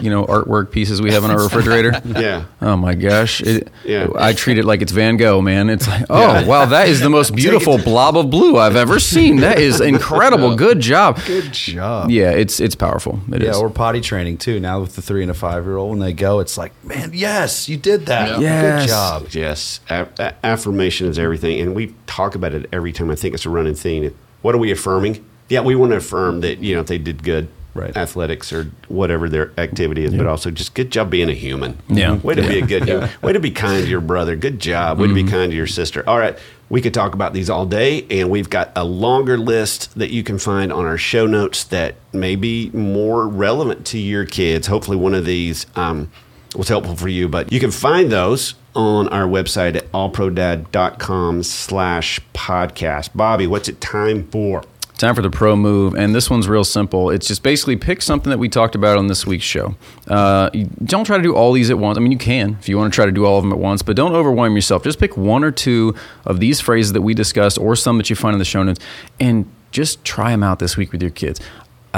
you 0.01 0.11
know, 0.11 0.25
artwork 0.27 0.71
pieces 0.71 1.01
we 1.03 1.13
have 1.13 1.25
in 1.25 1.31
our 1.31 1.43
refrigerator? 1.43 1.93
Yeah. 2.19 2.45
Oh 2.61 2.77
my 2.77 2.95
gosh! 2.95 3.41
It, 3.41 3.69
Yeah. 3.85 4.09
I 4.17 4.33
treat 4.33 4.59
it 4.59 4.65
like 4.65 4.83
it's 4.83 4.93
Van 4.93 5.17
Gogh, 5.17 5.41
man. 5.41 5.71
It's 5.71 5.87
like, 5.87 6.07
oh 6.11 6.47
wow, 6.47 6.65
that 6.67 6.89
is 6.89 7.01
the 7.01 7.11
most 7.11 7.35
beautiful 7.37 7.79
blob 7.79 8.17
of 8.17 8.31
blue 8.31 8.57
I've 8.59 8.77
ever 8.77 8.99
seen. 8.99 9.37
That 9.37 9.59
is 9.59 9.81
incredible. 9.81 10.57
Good 10.57 10.81
job. 10.81 11.19
Good 11.27 11.53
job. 11.53 12.11
Yeah, 12.11 12.31
it's 12.31 12.61
it's 12.61 12.75
powerful. 12.75 13.21
It 13.33 13.43
is. 13.43 13.57
Yeah, 13.57 13.63
we're 13.63 13.71
potty 13.71 14.01
training 14.01 14.39
too 14.39 14.59
now 14.61 14.81
with 14.81 14.97
the 14.97 15.03
three 15.03 15.23
and 15.23 15.31
a 15.31 15.35
five 15.35 15.65
year 15.65 15.77
old. 15.77 15.91
When 15.91 15.99
they 16.01 16.13
go, 16.13 16.41
it's 16.41 16.57
like, 16.59 16.73
man, 16.85 17.11
yes, 17.15 17.69
you 17.69 17.77
did 17.77 18.07
that. 18.07 18.41
Yeah. 18.41 18.49
Yes. 18.49 18.83
Good 18.83 18.89
job. 18.89 19.27
Yes, 19.33 19.81
a- 19.91 20.09
a- 20.19 20.35
affirmation 20.47 21.07
is 21.09 21.19
everything, 21.19 21.61
and 21.61 21.75
we 21.75 21.95
talk 22.07 22.35
about 22.35 22.55
it 22.55 22.67
every 22.73 22.93
time. 22.93 23.11
I 23.11 23.15
think 23.15 23.35
it's 23.35 23.47
a 23.47 23.51
running 23.51 23.75
theme. 23.75 24.15
What 24.43 24.55
are 24.55 24.59
we 24.59 24.71
affirming? 24.71 25.25
Yeah, 25.49 25.61
we 25.61 25.75
want 25.75 25.91
to 25.93 25.97
affirm 25.97 26.41
that 26.41 26.59
you 26.59 26.75
know 26.75 26.81
if 26.83 26.87
they 26.89 26.99
did 26.99 27.23
good, 27.23 27.49
Right. 27.79 27.97
Athletics 27.97 28.53
or 28.53 28.71
whatever 28.89 29.29
their 29.29 29.53
activity 29.59 30.05
is, 30.05 30.15
but 30.15 30.27
also 30.27 30.51
just 30.51 30.75
good 30.75 30.91
job 30.91 31.11
being 31.11 31.29
a 31.29 31.35
human. 31.35 31.79
Yeah. 31.89 32.17
way 32.17 32.35
to 32.35 32.43
be 32.43 32.59
a 32.59 32.67
good 32.67 32.85
human. 32.85 33.09
Way 33.23 33.33
to 33.33 33.41
be 33.41 33.51
kind 33.51 33.85
to 33.85 33.89
your 33.89 34.01
brother. 34.01 34.37
Good 34.37 34.61
job. 34.61 34.99
Way 34.99 35.09
to 35.09 35.15
be 35.15 35.25
kind 35.25 35.51
to 35.53 35.57
your 35.57 35.67
sister. 35.67 36.03
All 36.09 36.19
right, 36.19 36.37
we 36.69 36.81
could 36.81 36.95
talk 36.95 37.15
about 37.15 37.33
these 37.33 37.49
all 37.49 37.67
day, 37.67 38.07
and 38.11 38.31
we've 38.31 38.51
got 38.51 38.73
a 38.77 38.85
longer 38.85 39.39
list 39.39 39.97
that 39.99 40.11
you 40.11 40.23
can 40.23 40.39
find 40.39 40.73
on 40.73 40.85
our 40.85 40.99
show 40.99 41.27
notes 41.27 41.65
that 41.65 41.95
may 42.13 42.37
be 42.37 42.71
more 42.71 43.27
relevant 43.29 43.87
to 43.87 43.99
your 43.99 44.25
kids. 44.25 44.67
Hopefully, 44.67 44.97
one 44.97 45.15
of 45.15 45.25
these. 45.25 45.67
Um, 45.77 46.11
was 46.57 46.69
helpful 46.69 46.97
for 46.97 47.09
you. 47.09 47.29
But 47.29 47.53
you 47.53 47.61
can 47.61 47.71
find 47.71 48.11
those 48.11 48.55
on 48.75 49.09
our 49.09 49.27
website 49.27 49.77
at 49.77 49.91
allprodad.com 49.93 51.43
slash 51.43 52.21
podcast. 52.35 53.11
Bobby, 53.15 53.47
what's 53.47 53.69
it 53.69 53.81
time 53.81 54.27
for? 54.29 54.63
Time 54.99 55.15
for 55.15 55.23
the 55.23 55.31
pro 55.31 55.55
move, 55.55 55.95
and 55.95 56.13
this 56.13 56.29
one's 56.29 56.49
real 56.49 56.65
simple. 56.65 57.11
It's 57.11 57.29
just 57.29 57.45
basically 57.45 57.77
pick 57.77 58.03
something 58.03 58.31
that 58.31 58.39
we 58.39 58.49
talked 58.49 58.75
about 58.75 58.99
on 58.99 59.07
this 59.07 59.25
week's 59.25 59.45
show. 59.45 59.77
Uh, 60.09 60.51
don't 60.85 61.05
try 61.05 61.17
to 61.17 61.23
do 61.23 61.37
all 61.37 61.53
these 61.53 61.71
at 61.71 61.79
once. 61.79 61.97
I 61.97 62.01
mean, 62.01 62.11
you 62.11 62.19
can 62.19 62.57
if 62.59 62.69
you 62.69 62.77
want 62.77 62.93
to 62.93 62.95
try 62.97 63.07
to 63.07 63.13
do 63.13 63.25
all 63.25 63.39
of 63.39 63.45
them 63.45 63.53
at 63.53 63.61
once, 63.61 63.81
but 63.81 63.95
don't 63.95 64.13
overwhelm 64.13 64.57
yourself. 64.57 64.83
Just 64.83 64.99
pick 64.99 65.17
one 65.17 65.45
or 65.45 65.53
two 65.53 65.95
of 66.27 66.41
these 66.41 66.61
phrases 66.61 66.95
that 66.95 67.03
we 67.03 67.15
discussed, 67.15 67.59
or 67.59 67.77
some 67.77 67.97
that 67.99 68.11
you 68.11 68.17
find 68.17 68.35
in 68.35 68.41
the 68.41 68.45
show 68.45 68.61
notes, 68.65 68.85
and 69.21 69.49
just 69.71 70.05
try 70.05 70.31
them 70.33 70.43
out 70.43 70.59
this 70.59 70.77
week 70.77 70.91
with 70.91 71.01
your 71.01 71.13
kids. 71.13 71.41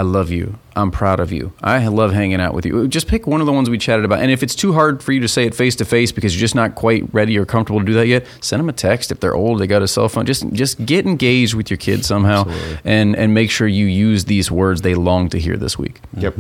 I 0.01 0.03
love 0.03 0.31
you. 0.31 0.59
I'm 0.75 0.91
proud 0.91 1.21
of 1.21 1.31
you. 1.31 1.53
I 1.63 1.87
love 1.89 2.15
hanging 2.15 2.41
out 2.41 2.55
with 2.55 2.65
you. 2.65 2.89
Just 2.89 3.07
pick 3.07 3.27
one 3.27 3.43
of 3.43 3.47
the 3.47 3.53
ones 3.53 3.69
we 3.69 3.77
chatted 3.77 4.07
about. 4.07 4.21
And 4.21 4.31
if 4.31 4.43
it's 4.43 4.55
too 4.55 4.73
hard 4.73 5.03
for 5.03 5.13
you 5.13 5.21
to 5.21 5.29
say 5.29 5.45
it 5.45 5.55
face 5.55 5.77
to 5.77 5.85
face 5.85 6.11
because 6.11 6.35
you're 6.35 6.41
just 6.41 6.55
not 6.55 6.75
quite 6.75 7.05
ready 7.13 7.37
or 7.37 7.45
comfortable 7.45 7.81
to 7.81 7.85
do 7.85 7.93
that 7.93 8.07
yet, 8.07 8.27
send 8.41 8.61
them 8.61 8.71
a 8.71 8.73
text. 8.73 9.13
If 9.13 9.21
they're 9.21 9.35
old, 9.35 9.59
they 9.59 9.67
got 9.67 9.83
a 9.83 9.87
cell 9.87 10.09
phone. 10.09 10.25
Just 10.25 10.51
just 10.55 10.87
get 10.87 11.05
engaged 11.05 11.53
with 11.53 11.69
your 11.69 11.77
kids 11.77 12.07
somehow, 12.07 12.51
and 12.83 13.15
and 13.15 13.35
make 13.35 13.51
sure 13.51 13.69
you 13.69 13.85
use 13.85 14.25
these 14.25 14.51
words 14.51 14.81
they 14.81 14.95
long 14.95 15.29
to 15.29 15.39
hear 15.39 15.59
this 15.59 15.77
week. 15.77 16.01
Yep. 16.17 16.39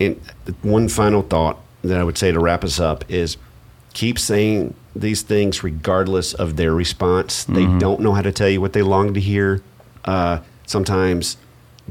And 0.00 0.18
one 0.62 0.88
final 0.88 1.20
thought 1.20 1.60
that 1.82 2.00
I 2.00 2.04
would 2.04 2.16
say 2.16 2.32
to 2.32 2.40
wrap 2.40 2.64
us 2.64 2.80
up 2.80 3.04
is 3.10 3.36
keep 3.92 4.18
saying 4.18 4.72
these 4.96 5.20
things 5.20 5.62
regardless 5.62 6.32
of 6.32 6.56
their 6.56 6.72
response. 6.72 7.44
They 7.44 7.66
don't 7.78 8.00
know 8.00 8.14
how 8.14 8.22
to 8.22 8.32
tell 8.32 8.48
you 8.48 8.62
what 8.62 8.72
they 8.72 8.80
long 8.80 9.12
to 9.12 9.20
hear. 9.20 9.62
Uh, 10.06 10.38
sometimes 10.64 11.36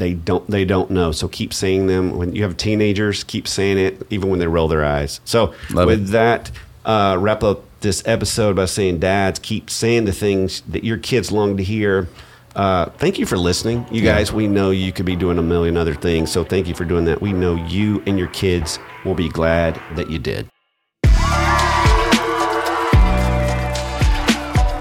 they 0.02 0.16
don't 0.16 0.50
they 0.50 0.66
don't 0.66 0.90
know. 0.90 1.12
So 1.12 1.28
keep 1.28 1.54
saying 1.54 1.86
them. 1.86 2.18
When 2.18 2.36
you 2.36 2.42
have 2.42 2.58
teenagers, 2.58 3.24
keep 3.24 3.48
saying 3.48 3.78
it 3.78 4.02
even 4.10 4.30
when 4.32 4.40
they 4.40 4.48
roll 4.48 4.68
their 4.68 4.84
eyes. 4.84 5.22
So 5.26 5.54
Love 5.70 5.86
with 5.86 6.10
it. 6.10 6.12
that, 6.12 6.50
uh, 6.84 7.18
wrap 7.20 7.44
up 7.44 7.64
this 7.82 8.02
episode 8.08 8.56
by 8.56 8.66
saying, 8.66 8.98
dads, 9.00 9.38
keep 9.40 9.70
saying 9.70 10.06
the 10.06 10.12
things 10.12 10.62
that 10.62 10.84
your 10.84 10.98
kids 10.98 11.32
long 11.32 11.56
to 11.58 11.64
hear. 11.64 12.08
Uh, 12.56 12.86
thank 12.98 13.20
you 13.20 13.26
for 13.28 13.38
listening. 13.38 13.86
You 13.92 14.02
guys, 14.02 14.34
we 14.34 14.48
know 14.48 14.72
you 14.72 14.92
could 14.92 15.06
be 15.06 15.16
doing 15.16 15.38
a 15.38 15.44
million 15.44 15.78
other 15.78 15.94
things. 15.94 16.32
So 16.32 16.44
thank 16.44 16.68
you 16.68 16.74
for 16.74 16.84
doing 16.84 17.06
that. 17.06 17.22
We 17.22 17.32
know 17.32 17.56
you 17.56 18.02
and 18.08 18.18
your 18.18 18.28
kids 18.30 18.80
will 19.06 19.14
be 19.16 19.30
glad 19.30 19.80
that 19.96 20.10
you 20.10 20.18
did. 20.20 20.50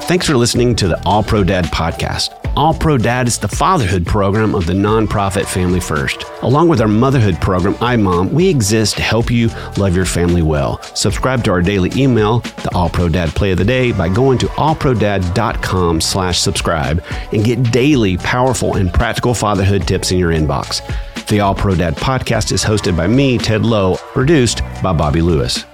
Thanks 0.09 0.27
for 0.27 0.37
listening 0.37 0.75
to 0.77 0.89
the 0.89 1.01
All 1.07 1.23
Pro 1.23 1.45
Dad 1.45 1.67
podcast. 1.67 2.40
All 2.57 2.75
Pro 2.75 2.99
Dad 2.99 3.29
is 3.29 3.39
the 3.39 3.49
fatherhood 3.49 4.05
program 4.05 4.55
of 4.55 4.67
the 4.67 4.73
nonprofit 4.73 5.47
Family 5.47 5.79
First. 5.79 6.25
Along 6.43 6.69
with 6.69 6.81
our 6.81 6.89
motherhood 6.89 7.41
program, 7.41 7.75
iMom, 7.75 8.33
we 8.33 8.49
exist 8.49 8.97
to 8.97 9.03
help 9.03 9.31
you 9.31 9.49
love 9.77 9.95
your 9.95 10.05
family 10.05 10.43
well. 10.43 10.83
Subscribe 10.95 11.45
to 11.45 11.53
our 11.53 11.63
daily 11.63 11.91
email, 11.97 12.41
the 12.41 12.71
All 12.75 12.91
Pro 12.91 13.09
Dad 13.09 13.31
Play 13.31 13.53
of 13.53 13.59
the 13.59 13.65
Day, 13.65 13.93
by 13.93 14.09
going 14.09 14.37
to 14.39 14.47
allprodad.com 14.47 16.01
slash 16.01 16.41
subscribe 16.41 17.05
and 17.33 17.45
get 17.45 17.71
daily 17.71 18.17
powerful 18.17 18.75
and 18.77 18.93
practical 18.93 19.33
fatherhood 19.33 19.87
tips 19.87 20.11
in 20.11 20.19
your 20.19 20.33
inbox. 20.33 20.81
The 21.29 21.41
All 21.41 21.55
Pro 21.55 21.77
Dad 21.77 21.95
podcast 21.95 22.51
is 22.51 22.65
hosted 22.65 22.97
by 22.97 23.07
me, 23.07 23.39
Ted 23.39 23.65
Lowe, 23.65 23.95
produced 24.13 24.63
by 24.83 24.93
Bobby 24.93 25.23
Lewis. 25.23 25.65